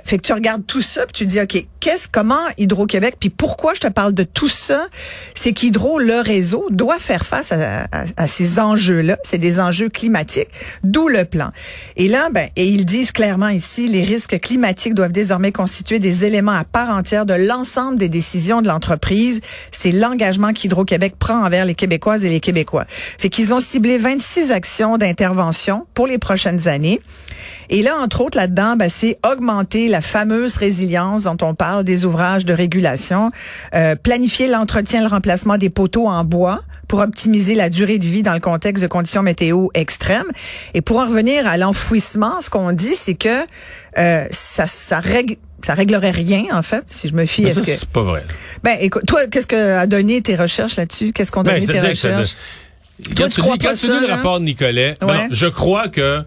Fait 0.05 0.17
que 0.19 0.23
tu 0.23 0.33
regardes 0.33 0.67
tout 0.67 0.83
ça, 0.83 1.03
puis 1.07 1.13
tu 1.15 1.27
dis, 1.27 1.41
OK, 1.41 1.67
qu'est-ce, 1.81 2.07
comment 2.11 2.39
Hydro-Québec, 2.59 3.17
puis 3.19 3.31
pourquoi 3.31 3.75
je 3.75 3.81
te 3.81 3.89
parle 3.89 4.13
de 4.13 4.23
tout 4.25 4.49
ça, 4.49 4.87
c'est 5.35 5.53
qu'Hydro, 5.53 5.99
le 5.99 6.21
réseau, 6.21 6.67
doit 6.71 6.99
faire 6.99 7.27
face 7.27 7.53
à, 7.53 7.83
à- 7.93 8.05
à 8.17 8.27
ces 8.27 8.59
enjeux-là. 8.59 9.19
C'est 9.25 9.39
des 9.39 9.59
enjeux 9.61 9.89
climatiques, 9.89 10.49
d'où 10.85 11.09
le 11.09 11.25
plan. 11.25 11.51
Et 11.97 12.09
là, 12.09 12.29
ben, 12.31 12.49
et 12.57 12.67
ils 12.67 12.85
disent 12.85 13.13
clairement 13.13 13.49
ici, 13.49 13.89
les 13.89 14.05
risques 14.05 14.39
climatiques 14.41 14.95
doivent 14.95 15.13
désormais 15.13 15.53
constituer 15.53 15.99
des 15.99 16.25
éléments 16.25 16.53
à 16.53 16.65
part 16.65 16.91
entière 16.91 17.27
de 17.27 17.35
l'ensemble 17.35 17.99
des 17.99 18.09
décisions 18.09 18.63
de 18.63 18.69
l'entreprise. 18.69 19.41
C'est 19.71 19.93
l'engagement 19.93 20.53
qu'Hydro-Québec 20.53 21.15
prend 21.19 21.45
envers 21.45 21.65
les 21.65 21.75
Québécoises 21.75 22.25
et 22.25 22.29
les 22.31 22.41
Québécois. 22.41 22.85
Fait 22.89 23.29
qu'ils 23.29 23.53
ont 23.55 23.61
ciblé 23.63 23.99
26 23.99 24.51
actions 24.51 24.99
d'intervention 24.99 25.87
pour 25.95 26.07
les 26.07 26.19
prochaines 26.19 26.69
années. 26.69 27.01
Et 27.71 27.83
là, 27.83 27.97
entre 27.97 28.21
autres, 28.21 28.37
là-dedans, 28.37 28.77
ben, 28.77 28.89
c'est 28.89 29.17
augmenter 29.27 29.89
la 29.89 30.01
fameuse 30.01 30.57
résilience 30.57 31.25
dont 31.25 31.37
on 31.43 31.55
parle 31.55 31.85
des 31.85 32.05
ouvrages 32.05 32.45
de 32.45 32.53
régulation, 32.53 33.31
euh, 33.75 33.97
planifier 33.97 34.49
l'entretien 34.49 35.01
et 35.01 35.05
le 35.05 35.09
remplacement 35.09 35.57
des 35.57 35.71
poteaux 35.71 36.07
en 36.07 36.25
bois 36.25 36.63
pour 36.89 36.99
optimiser 36.99 37.55
la 37.55 37.71
durée 37.71 37.99
de 37.99 38.05
vie 38.05 38.23
dans 38.23 38.35
le 38.35 38.41
contexte 38.41 38.83
de 38.83 38.89
conditions 38.89 39.23
météo 39.23 39.69
extrêmes. 39.73 40.31
Et 40.75 40.83
pour 40.83 40.99
en 40.99 41.07
revenir 41.07 41.47
à 41.47 41.57
l'enfouissement, 41.57 42.41
ce 42.41 42.51
qu'on 42.51 42.73
dit, 42.73 42.95
c'est 42.95 43.15
que 43.15 43.47
euh, 43.99 44.27
ça, 44.31 44.67
ça 44.67 45.01
règle 45.01 45.37
ça 45.65 45.75
réglerait 45.75 46.11
rien, 46.11 46.47
en 46.53 46.63
fait, 46.63 46.83
si 46.91 47.09
je 47.09 47.15
me 47.15 47.25
fie 47.25 47.43
Mais 47.43 47.51
à 47.51 47.55
ce 47.55 47.61
que... 47.61 47.73
c'est 47.73 47.89
pas 47.89 48.03
vrai. 48.03 48.21
Ben, 48.65 48.77
écoute, 48.81 49.05
toi, 49.07 49.27
qu'est-ce 49.29 49.47
que 49.47 49.77
a 49.77 49.87
donné 49.87 50.21
tes 50.21 50.35
recherches 50.35 50.77
là-dessus? 50.77 51.13
Qu'est-ce 51.13 51.31
qu'ont 51.31 51.43
Ben, 51.43 51.55
donné 51.55 51.67
tes 51.67 51.81
recherches? 51.81 52.37
Quand 53.09 53.15
Toi, 53.15 53.29
tu, 53.29 53.35
tu 53.37 53.41
crois 53.43 53.57
pas 53.57 53.75
tu 53.75 53.87
ça, 53.87 54.01
le 54.01 54.07
là? 54.09 54.17
rapport 54.17 54.39
de 54.41 54.45
Nicolet, 54.45 54.95
ben, 55.01 55.29
je 55.31 55.47
crois 55.47 55.89
que 55.89 56.23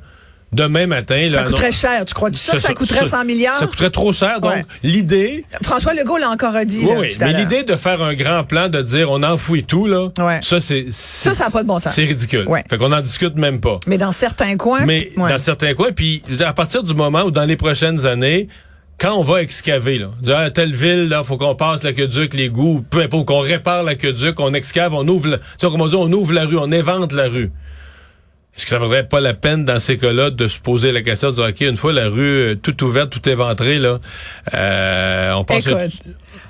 demain 0.54 0.88
matin... 0.88 1.28
Ça 1.30 1.42
là, 1.42 1.48
coûterait 1.48 1.66
non- 1.68 1.72
cher. 1.74 2.06
Tu 2.06 2.14
crois-tu 2.14 2.38
ça? 2.38 2.54
Que 2.54 2.60
ça 2.60 2.68
ça- 2.70 2.74
coûterait 2.74 3.00
ça- 3.06 3.18
100 3.18 3.26
milliards? 3.26 3.60
Ça 3.60 3.68
coûterait 3.68 3.90
trop 3.90 4.14
cher. 4.14 4.40
Donc, 4.40 4.54
Ouais. 4.54 4.64
l'idée... 4.84 5.44
François 5.64 5.94
Legault 5.94 6.18
l'a 6.18 6.30
encore 6.30 6.54
dit. 6.66 6.80
Oui, 6.84 6.88
là, 6.94 7.00
oui. 7.00 7.10
tout 7.10 7.22
à 7.24 7.28
Mais 7.28 7.34
l'idée 7.34 7.64
de 7.64 7.76
faire 7.76 8.02
un 8.02 8.14
grand 8.14 8.44
plan, 8.46 8.70
de 8.70 8.82
dire 8.82 9.12
on 9.12 9.22
enfouit 9.24 9.66
tout, 9.66 9.86
là, 9.86 10.10
Ouais. 10.18 10.40
ça, 10.42 10.62
c'est... 10.62 10.86
Ça, 10.92 11.34
ça 11.34 11.48
a 11.48 11.50
pas 11.50 11.62
de 11.64 11.68
bon 11.68 11.80
sens. 11.80 11.94
C'est 11.94 12.06
ridicule. 12.06 12.46
Ouais. 12.48 12.64
Fait 12.70 12.78
qu'on 12.78 12.92
en 12.94 13.02
discute 13.02 13.36
même 13.36 13.60
pas. 13.60 13.80
Mais 13.88 13.98
dans 13.98 14.14
certains 14.14 14.56
coins. 14.56 14.86
Mais 14.86 15.12
dans 15.18 15.38
certains 15.40 15.74
coins, 15.74 15.92
puis 15.92 16.22
à 16.46 16.54
partir 16.54 16.84
du 16.84 16.94
moment 16.94 17.24
où 17.24 17.32
dans 17.32 17.44
les 17.46 17.58
prochaines 17.58 18.06
années, 18.06 18.48
quand 18.98 19.14
on 19.14 19.24
va 19.24 19.42
excaver, 19.42 19.98
là, 19.98 20.10
dire, 20.22 20.38
ah, 20.38 20.50
telle 20.50 20.74
ville, 20.74 21.10
là, 21.10 21.24
faut 21.24 21.38
qu'on 21.38 21.56
passe 21.56 21.84
l'aqueduc, 21.84 22.34
l'égout, 22.34 22.84
peu 22.90 23.02
importe, 23.02 23.28
qu'on 23.28 23.42
répare 23.42 23.84
l'aqueduc, 23.84 24.40
on 24.40 24.54
excave, 24.54 24.94
on 24.94 25.08
ouvre, 25.08 25.28
la, 25.28 25.38
tu 25.38 25.44
sais, 25.58 25.68
comme 25.68 25.82
on 25.82 25.88
dit, 25.88 25.96
on 25.96 26.12
ouvre 26.12 26.34
la 26.34 26.46
rue, 26.46 26.58
on 26.58 26.72
évente 26.72 27.12
la 27.12 27.28
rue. 27.28 27.52
Est-ce 28.56 28.64
que 28.64 28.70
ça 28.70 28.80
vaudrait 28.80 29.08
pas 29.08 29.20
la 29.20 29.34
peine 29.34 29.66
dans 29.66 29.80
ces 29.80 29.98
cas-là 29.98 30.30
de 30.30 30.48
se 30.48 30.60
poser 30.60 30.94
la 30.94 31.02
question 31.02 31.30
de 31.30 31.36
dire, 31.36 31.46
OK, 31.50 31.62
une 31.62 31.76
fois 31.76 31.92
la 31.92 32.08
rue 32.08 32.22
euh, 32.22 32.56
toute 32.56 32.82
ouverte, 32.84 33.10
tout 33.10 33.28
éventrée, 33.28 33.80
là, 33.80 34.00
euh, 34.54 35.32
on 35.34 35.44
pense 35.44 35.68
Écoute, 35.68 35.92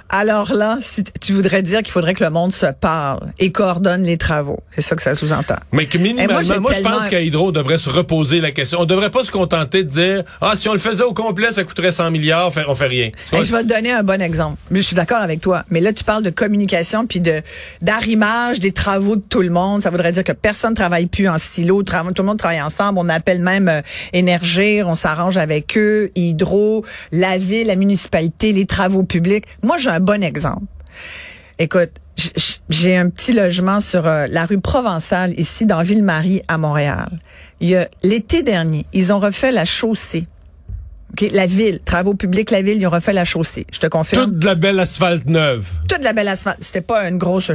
Alors 0.10 0.54
là, 0.54 0.78
si 0.82 1.04
tu 1.20 1.34
voudrais 1.34 1.62
dire 1.62 1.82
qu'il 1.82 1.92
faudrait 1.92 2.14
que 2.14 2.24
le 2.24 2.30
monde 2.30 2.54
se 2.54 2.68
parle 2.68 3.32
et 3.40 3.52
coordonne 3.52 4.04
les 4.04 4.18
travaux. 4.18 4.60
C'est 4.72 4.82
ça 4.82 4.96
que 4.96 5.02
ça 5.02 5.16
sous-entend. 5.16 5.56
Mais 5.72 5.88
que 5.88 5.98
minimalement, 5.98 6.34
moi, 6.34 6.60
moi, 6.60 6.72
j'ai 6.72 6.78
je 6.78 6.84
pense 6.84 6.92
tellement- 6.94 7.10
qu'à 7.10 7.22
Hydro, 7.22 7.48
on 7.48 7.52
devrait 7.52 7.78
se 7.78 7.90
reposer 7.90 8.40
la 8.40 8.52
question. 8.52 8.80
On 8.82 8.86
devrait 8.86 9.10
pas 9.10 9.24
se 9.24 9.32
contenter 9.32 9.84
de 9.84 9.90
dire, 9.90 10.24
ah, 10.42 10.54
si 10.56 10.70
on 10.70 10.74
le 10.74 10.80
faisait 10.80 11.04
au 11.04 11.14
complet, 11.14 11.52
ça 11.52 11.64
coûterait 11.64 11.92
100 11.92 12.12
milliards, 12.12 12.52
on 12.68 12.76
fait 12.76 12.88
rien. 12.88 13.10
Je 13.34 13.38
vais 13.56 13.64
te 13.64 13.68
donner 13.68 13.92
un 13.92 14.04
bon 14.04 14.22
exemple. 14.22 14.58
Je 14.72 14.82
suis 14.82 14.96
d'accord 14.96 15.22
avec 15.22 15.42
toi. 15.42 15.64
Mais 15.70 15.82
là, 15.82 15.92
tu 15.92 16.04
parles 16.04 16.24
de 16.24 16.30
communication 16.30 17.06
puis 17.08 17.20
de 17.20 17.42
d'arrimage 17.82 18.60
des 18.60 18.72
travaux 18.72 19.16
de 19.16 19.24
tout 19.28 19.42
le 19.42 19.50
monde. 19.50 19.82
Ça 19.82 19.90
voudrait 19.90 20.12
dire 20.12 20.24
que 20.24 20.32
personne 20.32 20.72
ne 20.72 20.76
travaille 20.76 21.08
plus 21.08 21.28
en 21.28 21.38
silo. 21.38 21.84
Tout 21.84 21.94
le 22.18 22.24
monde 22.24 22.38
travaille 22.38 22.62
ensemble. 22.62 23.00
On 23.00 23.10
appelle 23.10 23.40
même 23.40 23.70
euh, 23.70 23.82
Énergir. 24.14 24.88
On 24.88 24.96
s'arrange 24.96 25.38
avec 25.38 25.78
eux. 25.78 26.12
Hydro, 26.16 26.86
la 27.12 27.38
ville, 27.38 27.68
la 27.68 27.76
municipalité, 27.76 28.54
les 28.54 28.66
travaux 28.66 29.04
publics. 29.04 29.46
Moi, 29.64 29.78
j'ai 29.78 29.90
un 29.96 30.00
bon 30.00 30.24
exemple. 30.24 30.66
Écoute, 31.58 31.92
j'ai 32.70 32.98
un 32.98 33.10
petit 33.10 33.34
logement 33.34 33.80
sur 33.80 34.06
euh, 34.08 34.28
la 34.30 34.46
rue 34.46 34.60
Provençale, 34.60 35.34
ici 35.40 35.66
dans 35.66 35.82
Ville-Marie, 35.82 36.42
à 36.48 36.58
Montréal. 36.58 37.10
L'été 38.04 38.44
dernier, 38.44 38.86
ils 38.94 39.14
ont 39.14 39.20
refait 39.20 39.52
la 39.52 39.66
chaussée. 39.66 40.28
La 41.32 41.46
ville, 41.48 41.80
travaux 41.80 42.14
publics, 42.14 42.52
la 42.52 42.62
ville, 42.62 42.78
ils 42.78 42.88
ont 42.88 42.90
refait 42.90 43.14
la 43.14 43.24
chaussée. 43.24 43.66
Je 43.72 43.80
te 43.80 43.88
confirme. 43.88 44.26
Toute 44.26 44.40
de 44.40 44.46
la 44.46 44.56
belle 44.56 44.80
asphalte 44.82 45.26
neuve. 45.28 45.66
Toute 45.88 46.04
la 46.04 46.12
belle 46.12 46.28
asphalte. 46.28 46.58
C'était 46.60 46.82
pas 46.82 47.08
une 47.08 47.18
grosse. 47.18 47.52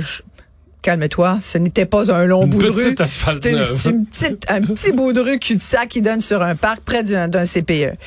Calme-toi, 0.80 1.38
ce 1.42 1.58
n'était 1.58 1.84
pas 1.84 2.10
un 2.10 2.24
long 2.24 2.44
Une 2.44 2.50
bout 2.50 2.62
de 2.62 2.70
petite 2.70 2.98
rue. 3.00 3.04
asphalte 3.04 3.34
C'était 3.42 3.50
une, 3.50 3.58
neuve. 3.58 3.76
c'est 3.78 3.90
une 3.90 4.06
petite, 4.06 4.46
un 4.50 4.62
petit 4.62 4.92
bout 4.92 5.12
de 5.12 5.20
rue 5.20 5.38
cul-de-sac 5.38 5.88
qui 5.88 6.00
donne 6.00 6.22
sur 6.22 6.40
un 6.40 6.54
parc 6.54 6.80
près 6.80 7.02
d'un 7.02 7.28
d'un 7.28 7.44
CPE. 7.44 7.98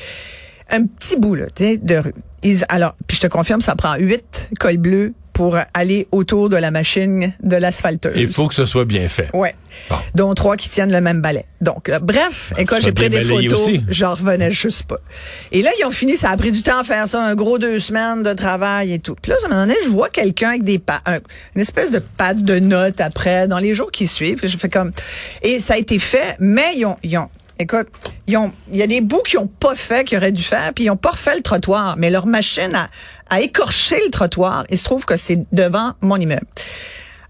Un 0.70 0.86
petit 0.86 1.16
bout 1.16 1.34
là, 1.34 1.46
tu 1.54 1.64
sais, 1.64 1.76
de 1.78 1.96
rue. 1.96 2.14
Ils- 2.42 2.64
alors, 2.68 2.94
puis 3.06 3.16
je 3.16 3.22
te 3.22 3.26
confirme, 3.26 3.60
ça 3.60 3.74
prend 3.74 3.94
huit 3.96 4.48
cols 4.58 4.76
bleus 4.78 5.12
pour 5.32 5.58
aller 5.74 6.06
autour 6.12 6.48
de 6.48 6.56
la 6.56 6.70
machine 6.70 7.32
de 7.42 7.56
l'asphalteuse. 7.56 8.12
Il 8.16 8.28
faut 8.32 8.46
que 8.46 8.54
ce 8.54 8.66
soit 8.66 8.84
bien 8.84 9.08
fait. 9.08 9.28
Ouais. 9.34 9.52
Bon. 9.90 9.96
Dont 10.14 10.32
trois 10.34 10.56
qui 10.56 10.68
tiennent 10.68 10.92
le 10.92 11.00
même 11.00 11.20
balai. 11.20 11.44
Donc, 11.60 11.88
euh, 11.88 11.98
bref, 11.98 12.52
écoute, 12.56 12.76
ça 12.78 12.84
j'ai 12.84 12.92
pris 12.92 13.10
des 13.10 13.24
photos, 13.50 13.66
j'en 13.88 14.14
revenais 14.14 14.52
juste 14.52 14.84
pas. 14.84 14.98
Et 15.50 15.62
là, 15.62 15.72
ils 15.80 15.84
ont 15.84 15.90
fini, 15.90 16.16
ça 16.16 16.30
a 16.30 16.36
pris 16.36 16.52
du 16.52 16.62
temps 16.62 16.78
à 16.78 16.84
faire 16.84 17.08
ça, 17.08 17.20
un 17.20 17.34
gros 17.34 17.58
deux 17.58 17.80
semaines 17.80 18.22
de 18.22 18.32
travail 18.32 18.92
et 18.92 19.00
tout. 19.00 19.16
Puis 19.20 19.30
là, 19.32 19.36
à 19.42 19.46
un 19.46 19.48
moment 19.48 19.62
donné, 19.62 19.74
je 19.82 19.88
vois 19.88 20.08
quelqu'un 20.08 20.50
avec 20.50 20.62
des 20.62 20.78
pa- 20.78 21.02
un- 21.06 21.18
une 21.56 21.62
espèce 21.62 21.90
de 21.90 21.98
pâte 21.98 22.44
de 22.44 22.60
notes 22.60 23.00
après, 23.00 23.48
dans 23.48 23.58
les 23.58 23.74
jours 23.74 23.90
qui 23.90 24.06
suivent. 24.06 24.36
Puis 24.38 24.48
je 24.48 24.56
fais 24.56 24.68
comme... 24.68 24.92
Et 25.42 25.58
ça 25.58 25.74
a 25.74 25.78
été 25.78 25.98
fait, 25.98 26.36
mais 26.38 26.74
ils 26.76 26.84
ont... 26.86 26.96
Ils 27.02 27.18
ont 27.18 27.28
Écoute, 27.58 27.86
il 28.26 28.38
y 28.72 28.82
a 28.82 28.86
des 28.86 29.00
bouts 29.00 29.22
qu'ils 29.22 29.38
ont 29.38 29.46
pas 29.46 29.76
fait, 29.76 30.04
qu'ils 30.04 30.18
auraient 30.18 30.32
dû 30.32 30.42
faire, 30.42 30.72
puis 30.74 30.84
ils 30.84 30.90
ont 30.90 30.96
pas 30.96 31.10
refait 31.10 31.36
le 31.36 31.42
trottoir. 31.42 31.96
Mais 31.96 32.10
leur 32.10 32.26
machine 32.26 32.74
a, 32.74 32.88
a 33.30 33.40
écorché 33.40 33.96
le 34.04 34.10
trottoir. 34.10 34.64
Il 34.70 34.78
se 34.78 34.84
trouve 34.84 35.04
que 35.04 35.16
c'est 35.16 35.44
devant 35.52 35.92
mon 36.00 36.16
immeuble. 36.16 36.46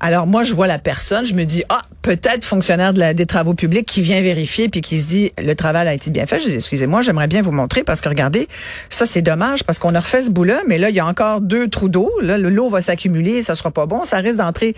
Alors 0.00 0.26
moi, 0.26 0.44
je 0.44 0.54
vois 0.54 0.66
la 0.66 0.78
personne, 0.78 1.26
je 1.26 1.34
me 1.34 1.44
dis, 1.44 1.62
ah, 1.68 1.80
peut-être 2.04 2.44
fonctionnaire 2.44 2.92
des 2.92 3.26
travaux 3.26 3.54
publics 3.54 3.86
qui 3.86 4.02
vient 4.02 4.20
vérifier 4.20 4.68
puis 4.68 4.82
qui 4.82 5.00
se 5.00 5.06
dit, 5.06 5.32
le 5.42 5.54
travail 5.54 5.88
a 5.88 5.94
été 5.94 6.10
bien 6.10 6.26
fait. 6.26 6.38
Je 6.38 6.50
dis, 6.50 6.54
excusez-moi, 6.54 7.00
j'aimerais 7.00 7.28
bien 7.28 7.40
vous 7.40 7.50
montrer 7.50 7.82
parce 7.82 8.02
que 8.02 8.10
regardez, 8.10 8.46
ça 8.90 9.06
c'est 9.06 9.22
dommage 9.22 9.64
parce 9.64 9.78
qu'on 9.78 9.94
a 9.94 10.00
refait 10.00 10.22
ce 10.22 10.30
bout-là, 10.30 10.60
mais 10.68 10.76
là, 10.76 10.90
il 10.90 10.94
y 10.94 11.00
a 11.00 11.06
encore 11.06 11.40
deux 11.40 11.66
trous 11.68 11.88
d'eau. 11.88 12.12
Là, 12.20 12.36
le- 12.36 12.50
l'eau 12.50 12.68
va 12.68 12.82
s'accumuler, 12.82 13.42
ça 13.42 13.56
sera 13.56 13.70
pas 13.70 13.86
bon. 13.86 14.04
Ça 14.04 14.18
risque 14.18 14.36
d'entrer 14.36 14.74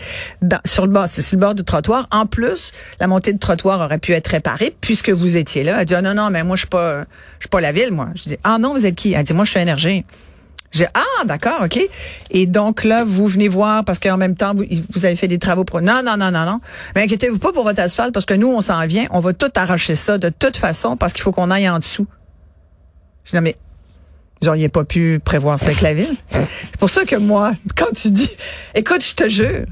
sur 0.64 0.86
le 0.86 0.92
bord, 0.92 1.06
c'est 1.10 1.20
sur 1.20 1.34
le 1.36 1.40
bord 1.40 1.56
du 1.56 1.64
trottoir. 1.64 2.06
En 2.12 2.26
plus, 2.26 2.70
la 3.00 3.08
montée 3.08 3.32
de 3.32 3.38
trottoir 3.40 3.80
aurait 3.80 3.98
pu 3.98 4.12
être 4.12 4.28
réparée 4.28 4.76
puisque 4.80 5.10
vous 5.10 5.36
étiez 5.36 5.64
là. 5.64 5.78
Elle 5.80 5.84
dit, 5.84 5.96
ah, 5.96 6.02
non, 6.02 6.14
non, 6.14 6.30
mais 6.30 6.44
moi, 6.44 6.54
je 6.54 6.60
suis 6.60 6.68
pas, 6.68 7.00
je 7.00 7.42
suis 7.44 7.48
pas 7.50 7.60
la 7.60 7.72
ville, 7.72 7.90
moi. 7.90 8.10
Je 8.14 8.22
dis, 8.22 8.36
ah 8.44 8.58
non, 8.60 8.72
vous 8.72 8.86
êtes 8.86 8.94
qui? 8.94 9.14
Elle 9.14 9.24
dit, 9.24 9.32
moi, 9.34 9.44
je 9.44 9.50
suis 9.50 9.60
énergie. 9.60 10.04
J'ai 10.72 10.86
ah 10.94 11.24
d'accord 11.24 11.62
ok 11.64 11.78
et 12.30 12.46
donc 12.46 12.84
là 12.84 13.04
vous 13.06 13.26
venez 13.28 13.48
voir 13.48 13.84
parce 13.84 13.98
qu'en 13.98 14.16
même 14.16 14.36
temps 14.36 14.52
vous, 14.54 14.64
vous 14.92 15.04
avez 15.04 15.16
fait 15.16 15.28
des 15.28 15.38
travaux 15.38 15.64
pour 15.64 15.80
non 15.80 16.02
non 16.04 16.16
non 16.16 16.30
non 16.30 16.44
non 16.44 16.60
mais 16.94 17.02
inquiétez-vous 17.02 17.38
pas 17.38 17.52
pour 17.52 17.64
votre 17.64 17.80
asphalte 17.80 18.12
parce 18.12 18.26
que 18.26 18.34
nous 18.34 18.48
on 18.52 18.60
s'en 18.60 18.84
vient 18.86 19.06
on 19.10 19.20
va 19.20 19.32
tout 19.32 19.50
arracher 19.54 19.94
ça 19.94 20.18
de 20.18 20.28
toute 20.28 20.56
façon 20.56 20.96
parce 20.96 21.12
qu'il 21.12 21.22
faut 21.22 21.32
qu'on 21.32 21.50
aille 21.50 21.68
en 21.68 21.78
dessous. 21.78 22.06
Je 23.24 23.30
dis 23.30 23.36
non 23.36 23.42
mais 23.42 23.56
vous 24.42 24.48
auriez 24.48 24.68
pas 24.68 24.84
pu 24.84 25.18
prévoir 25.24 25.58
ça 25.60 25.66
avec 25.66 25.80
la 25.80 25.94
ville. 25.94 26.14
C'est 26.30 26.76
pour 26.78 26.90
ça 26.90 27.04
que 27.04 27.16
moi 27.16 27.52
quand 27.76 27.92
tu 27.94 28.10
dis 28.10 28.30
écoute 28.74 29.02
je 29.04 29.14
te 29.14 29.28
jure 29.28 29.64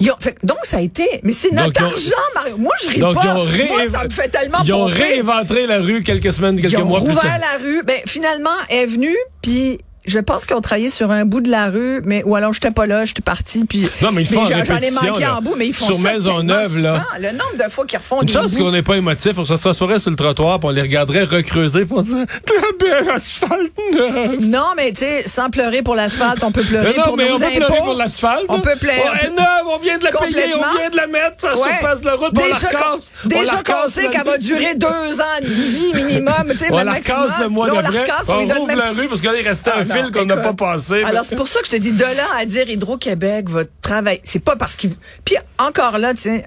ils 0.00 0.12
ont 0.12 0.16
fait, 0.20 0.36
donc 0.44 0.58
ça 0.62 0.76
a 0.76 0.80
été 0.80 1.04
mais 1.24 1.32
c'est 1.32 1.50
notre 1.50 1.82
ont- 1.82 1.86
argent 1.86 2.14
Mario. 2.36 2.56
Moi 2.56 2.72
je 2.84 2.88
ris 2.90 3.00
Donc, 3.00 3.16
pas. 3.16 3.22
ils 3.24 3.28
ont, 3.30 3.42
ré- 3.42 3.66
moi 3.68 3.84
ça 3.90 4.04
me 4.04 4.10
fait 4.10 4.28
tellement 4.28 4.58
ils 4.64 4.72
ont 4.72 4.88
pomper. 4.88 5.02
réinventé 5.02 5.66
la 5.66 5.80
rue 5.80 6.04
quelques 6.04 6.32
semaines, 6.32 6.54
quelques 6.54 6.70
Ils 6.72 6.78
ont 6.78 6.84
mois 6.84 7.00
plus 7.00 7.08
rouvert 7.08 7.24
tard. 7.24 7.38
la 7.40 7.64
rue. 7.64 7.82
Ben, 7.82 7.96
finalement, 8.06 8.48
elle 8.70 8.76
est 8.84 8.86
venue, 8.86 9.16
puis 9.42 9.78
je 10.08 10.18
pense 10.18 10.46
qu'ils 10.46 10.56
ont 10.56 10.60
travaillé 10.60 10.90
sur 10.90 11.10
un 11.10 11.24
bout 11.24 11.40
de 11.40 11.50
la 11.50 11.68
rue, 11.68 12.00
mais 12.04 12.22
ou 12.24 12.34
alors 12.34 12.52
j'étais 12.54 12.70
pas 12.70 12.86
là, 12.86 13.04
j'étais 13.04 13.22
partie, 13.22 13.64
puis 13.64 13.88
Non, 14.02 14.10
mais 14.12 14.22
ils 14.22 14.28
font 14.28 14.40
en 14.42 14.44
j'en 14.46 14.56
ai 14.58 14.90
manqué 14.90 15.20
là. 15.20 15.36
en 15.36 15.42
bout, 15.42 15.54
mais 15.56 15.66
ils 15.66 15.72
font 15.74 15.86
Sur 15.86 15.98
Maisonneuve, 15.98 16.78
là. 16.78 17.04
Le 17.20 17.30
nombre 17.32 17.56
de 17.64 17.70
fois 17.70 17.84
qu'ils 17.86 17.98
refont 17.98 18.22
Une 18.22 18.28
chance 18.28 18.56
qu'on 18.56 18.70
n'est 18.70 18.82
pas 18.82 18.96
émotif, 18.96 19.32
on 19.36 19.44
s'assoirait 19.44 19.98
sur 19.98 20.10
le 20.10 20.16
trottoir, 20.16 20.58
puis 20.60 20.68
on 20.68 20.72
les 20.72 20.82
regarderait 20.82 21.24
recreuser 21.24 21.84
pour 21.84 22.02
dire 22.02 22.18
la 22.18 22.62
belle 22.78 23.10
asphalte 23.10 23.72
neuve. 23.92 24.40
Non, 24.40 24.68
mais 24.76 24.90
tu 24.92 24.98
sais, 25.00 25.22
sans 25.26 25.50
pleurer 25.50 25.82
pour 25.82 25.94
l'asphalte, 25.94 26.42
on 26.42 26.50
peut 26.52 26.62
pleurer 26.62 26.92
Mais 26.92 26.96
non, 26.98 27.04
pour 27.04 27.16
mais 27.16 27.28
nos 27.28 27.36
on 27.36 27.38
peut 27.38 27.44
impôts. 27.46 27.56
pleurer 27.66 27.80
pour 27.84 27.94
l'asphalte. 27.94 28.44
On 28.48 28.60
peut 28.60 28.76
pleurer. 28.80 28.98
Oh, 29.04 29.08
elle 29.20 29.26
est 29.28 29.30
neuve, 29.30 29.46
on 29.66 29.78
vient 29.78 29.98
de 29.98 30.04
la 30.04 30.12
payer, 30.12 30.54
on 30.54 30.78
vient 30.78 30.90
de 30.90 30.96
la 30.96 31.06
mettre 31.06 31.40
sur 31.40 31.48
la 31.50 31.56
Ouais. 31.56 31.68
surface 31.68 32.00
de 32.00 32.06
la 32.06 32.14
route, 32.14 32.32
puis 32.34 32.44
on 32.44 32.48
la 32.48 32.58
Déjà. 32.58 32.78
On 33.24 33.28
Déjà 33.28 33.62
qu'on 33.62 33.88
sait 33.88 34.02
le- 34.04 34.08
qu'elle 34.10 34.24
va 34.24 34.38
durer 34.38 34.74
deux 34.76 34.86
ans 34.86 35.40
de 35.42 35.48
vie 35.48 35.92
minimum. 35.94 36.34
tu 36.50 36.58
sais, 36.58 36.66
On 36.70 36.82
la 36.82 36.92
recasse 36.94 37.38
le 37.40 37.48
mois 37.48 37.68
d'après. 37.70 38.06
On 38.28 38.46
rouvre 38.46 38.74
la 38.74 38.90
rue 38.92 39.08
parce 39.08 39.20
qu'il 39.20 39.30
restait 39.30 39.70
Ah 39.74 39.80
un 39.80 39.84
fil 40.02 40.12
qu'on 40.12 40.24
n'a 40.26 40.34
écoute. 40.34 40.56
pas 40.56 40.72
passé. 40.72 41.02
Alors, 41.04 41.24
c'est 41.24 41.36
pour 41.36 41.48
ça 41.48 41.60
que 41.60 41.66
je 41.66 41.72
te 41.72 41.76
dis, 41.76 41.92
de 41.92 42.00
là 42.02 42.24
à 42.40 42.44
dire 42.44 42.68
Hydro-Québec 42.68 43.48
va 43.50 43.62
travailler, 43.82 44.20
c'est 44.24 44.38
pas 44.42 44.56
parce 44.56 44.76
qu'ils... 44.76 44.94
Puis 45.24 45.36
encore 45.58 45.98
là, 45.98 46.14
tu 46.14 46.20
sais, 46.22 46.46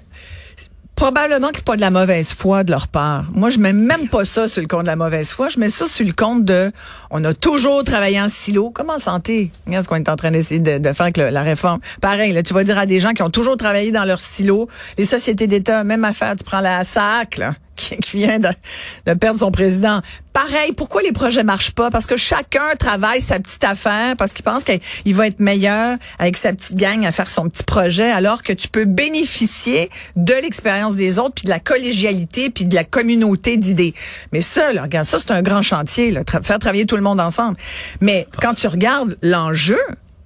probablement 0.94 1.48
que 1.48 1.56
c'est 1.56 1.64
pas 1.64 1.74
de 1.76 1.80
la 1.80 1.90
mauvaise 1.90 2.32
foi 2.32 2.62
de 2.64 2.70
leur 2.70 2.86
part. 2.86 3.24
Moi, 3.32 3.50
je 3.50 3.58
mets 3.58 3.72
même 3.72 4.08
pas 4.08 4.24
ça 4.24 4.46
sur 4.46 4.60
le 4.62 4.68
compte 4.68 4.82
de 4.82 4.86
la 4.86 4.94
mauvaise 4.96 5.30
foi. 5.32 5.48
Je 5.48 5.58
mets 5.58 5.70
ça 5.70 5.86
sur 5.86 6.04
le 6.06 6.12
compte 6.12 6.44
de, 6.44 6.70
on 7.10 7.24
a 7.24 7.34
toujours 7.34 7.82
travaillé 7.82 8.20
en 8.20 8.28
silo. 8.28 8.70
Comme 8.70 8.90
en 8.90 8.98
santé? 9.00 9.50
Regarde 9.66 9.84
ce 9.84 9.88
qu'on 9.88 9.96
est 9.96 10.08
en 10.08 10.16
train 10.16 10.30
d'essayer 10.30 10.60
de, 10.60 10.78
de 10.78 10.92
faire 10.92 11.02
avec 11.04 11.16
le- 11.16 11.30
la 11.30 11.42
réforme. 11.42 11.80
Pareil, 12.00 12.32
là, 12.32 12.42
tu 12.42 12.54
vas 12.54 12.62
dire 12.62 12.78
à 12.78 12.86
des 12.86 13.00
gens 13.00 13.12
qui 13.14 13.22
ont 13.22 13.30
toujours 13.30 13.56
travaillé 13.56 13.90
dans 13.90 14.04
leur 14.04 14.20
silo, 14.20 14.68
les 14.96 15.04
sociétés 15.06 15.46
d'État, 15.48 15.82
même 15.82 16.04
affaire, 16.04 16.36
tu 16.36 16.44
prends 16.44 16.60
la 16.60 16.84
SAC, 16.84 17.38
là, 17.38 17.54
qui, 17.76 17.96
qui 17.98 18.16
vient 18.16 18.38
de, 18.38 19.14
perdre 19.14 19.38
son 19.38 19.50
président. 19.50 20.00
Pareil, 20.32 20.72
pourquoi 20.72 21.02
les 21.02 21.12
projets 21.12 21.42
marchent 21.42 21.72
pas? 21.72 21.90
Parce 21.90 22.06
que 22.06 22.16
chacun 22.16 22.74
travaille 22.78 23.20
sa 23.20 23.38
petite 23.38 23.64
affaire, 23.64 24.16
parce 24.16 24.32
qu'il 24.32 24.44
pense 24.44 24.64
qu'il 24.64 25.14
va 25.14 25.26
être 25.26 25.40
meilleur 25.40 25.98
avec 26.18 26.36
sa 26.36 26.52
petite 26.52 26.76
gang 26.76 27.04
à 27.04 27.12
faire 27.12 27.28
son 27.28 27.48
petit 27.48 27.64
projet, 27.64 28.10
alors 28.10 28.42
que 28.42 28.52
tu 28.52 28.68
peux 28.68 28.84
bénéficier 28.84 29.90
de 30.16 30.32
l'expérience 30.34 30.96
des 30.96 31.18
autres, 31.18 31.34
puis 31.34 31.44
de 31.44 31.50
la 31.50 31.60
collégialité, 31.60 32.50
puis 32.50 32.64
de 32.64 32.74
la 32.74 32.84
communauté 32.84 33.56
d'idées. 33.56 33.94
Mais 34.32 34.40
ça, 34.40 34.72
là, 34.72 34.82
regarde, 34.82 35.06
ça, 35.06 35.18
c'est 35.18 35.32
un 35.32 35.42
grand 35.42 35.62
chantier, 35.62 36.18
faire 36.42 36.58
travailler 36.58 36.86
tout 36.86 36.96
le 36.96 37.02
monde 37.02 37.20
ensemble. 37.20 37.56
Mais 38.00 38.26
quand 38.40 38.54
tu 38.54 38.66
regardes 38.68 39.18
l'enjeu, 39.22 39.78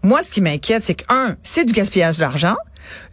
moi, 0.03 0.23
ce 0.23 0.31
qui 0.31 0.41
m'inquiète, 0.41 0.85
c'est 0.85 0.95
que, 0.95 1.05
un, 1.09 1.37
c'est 1.43 1.65
du 1.65 1.73
gaspillage 1.73 2.17
d'argent. 2.17 2.57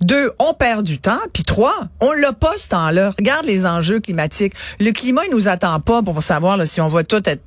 Deux, 0.01 0.31
on 0.39 0.53
perd 0.53 0.83
du 0.83 0.99
temps. 0.99 1.19
Puis 1.33 1.43
trois, 1.43 1.75
on 2.01 2.11
l'a 2.13 2.33
pas 2.33 2.53
ce 2.57 2.67
temps-là. 2.69 3.11
Regarde 3.17 3.45
les 3.45 3.65
enjeux 3.65 3.99
climatiques. 3.99 4.53
Le 4.79 4.91
climat, 4.91 5.21
il 5.25 5.31
nous 5.31 5.47
attend 5.47 5.79
pas 5.79 6.01
pour 6.01 6.21
savoir 6.23 6.57
là, 6.57 6.65
si 6.65 6.81
on 6.81 6.87
va 6.87 7.03
tout 7.03 7.21
être, 7.25 7.41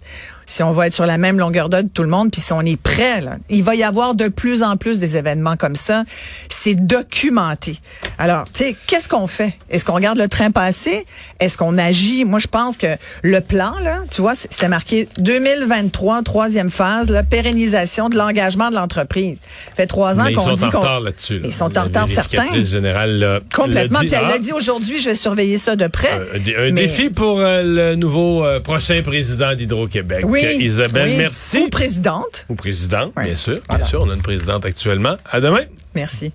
si 0.46 0.62
on 0.62 0.70
va 0.72 0.86
être 0.86 0.94
sur 0.94 1.04
la 1.06 1.18
même 1.18 1.38
longueur 1.38 1.68
d'onde 1.68 1.92
tout 1.92 2.02
le 2.02 2.08
monde, 2.08 2.30
puis 2.30 2.40
si 2.40 2.52
on 2.52 2.62
est 2.62 2.80
prêt. 2.80 3.20
Là. 3.20 3.36
Il 3.50 3.62
va 3.64 3.74
y 3.74 3.82
avoir 3.82 4.14
de 4.14 4.28
plus 4.28 4.62
en 4.62 4.76
plus 4.76 4.98
des 4.98 5.16
événements 5.16 5.56
comme 5.56 5.76
ça. 5.76 6.04
C'est 6.48 6.74
documenté. 6.74 7.78
Alors, 8.18 8.44
tu 8.52 8.64
sais, 8.64 8.76
qu'est-ce 8.86 9.08
qu'on 9.08 9.26
fait? 9.26 9.54
Est-ce 9.70 9.84
qu'on 9.84 9.94
regarde 9.94 10.18
le 10.18 10.28
train 10.28 10.50
passer? 10.50 11.04
Est-ce 11.40 11.58
qu'on 11.58 11.76
agit? 11.78 12.24
Moi, 12.24 12.38
je 12.38 12.46
pense 12.46 12.76
que 12.78 12.86
le 13.22 13.40
plan, 13.40 13.74
là, 13.82 13.98
tu 14.10 14.20
vois, 14.22 14.34
c'était 14.34 14.68
marqué 14.68 15.08
2023, 15.18 16.22
troisième 16.22 16.70
phase, 16.70 17.10
la 17.10 17.22
pérennisation 17.22 18.08
de 18.08 18.16
l'engagement 18.16 18.70
de 18.70 18.74
l'entreprise. 18.76 19.38
Ça 19.70 19.74
fait 19.74 19.86
trois 19.86 20.20
ans 20.20 20.24
Mais 20.24 20.32
ils 20.32 20.36
qu'on 20.36 20.42
sont 20.44 20.52
dit 20.54 20.64
en 20.64 20.70
qu'on 20.70 20.78
retard 20.80 21.00
là-dessus. 21.00 21.38
là. 21.40 21.46
Ils 21.48 21.54
sont 21.54 21.76
en 21.78 21.82
retard 21.82 22.08
certains. 22.08 22.62
générale 22.62 23.18
l'a- 23.18 23.40
Complètement. 23.54 24.00
dit. 24.00 24.06
Puis 24.06 24.16
elle 24.16 24.24
Ah, 24.26 24.30
l'a 24.32 24.38
dit 24.38 24.52
aujourd'hui, 24.52 24.98
je 24.98 25.10
vais 25.10 25.14
surveiller 25.14 25.58
ça 25.58 25.76
de 25.76 25.86
près. 25.88 26.08
un 26.34 26.38
dé- 26.38 26.56
un 26.56 26.70
Mais- 26.72 26.82
défi 26.86 27.10
pour 27.10 27.40
euh, 27.40 27.62
le 27.62 27.94
nouveau 27.96 28.44
euh, 28.44 28.60
prochain 28.60 29.00
président 29.02 29.54
d'Hydro-Québec. 29.54 30.24
Oui. 30.26 30.35
Isabelle, 30.42 31.08
oui. 31.10 31.16
merci. 31.18 31.58
Ou 31.58 31.68
présidente. 31.68 32.46
Ou 32.48 32.54
président, 32.54 33.12
Oui. 33.16 33.24
bien 33.24 33.36
sûr. 33.36 33.58
Voilà. 33.68 33.82
Bien 33.82 33.90
sûr, 33.90 34.02
on 34.02 34.10
a 34.10 34.14
une 34.14 34.22
présidente 34.22 34.64
actuellement. 34.66 35.16
À 35.30 35.40
demain. 35.40 35.60
Merci. 35.94 36.32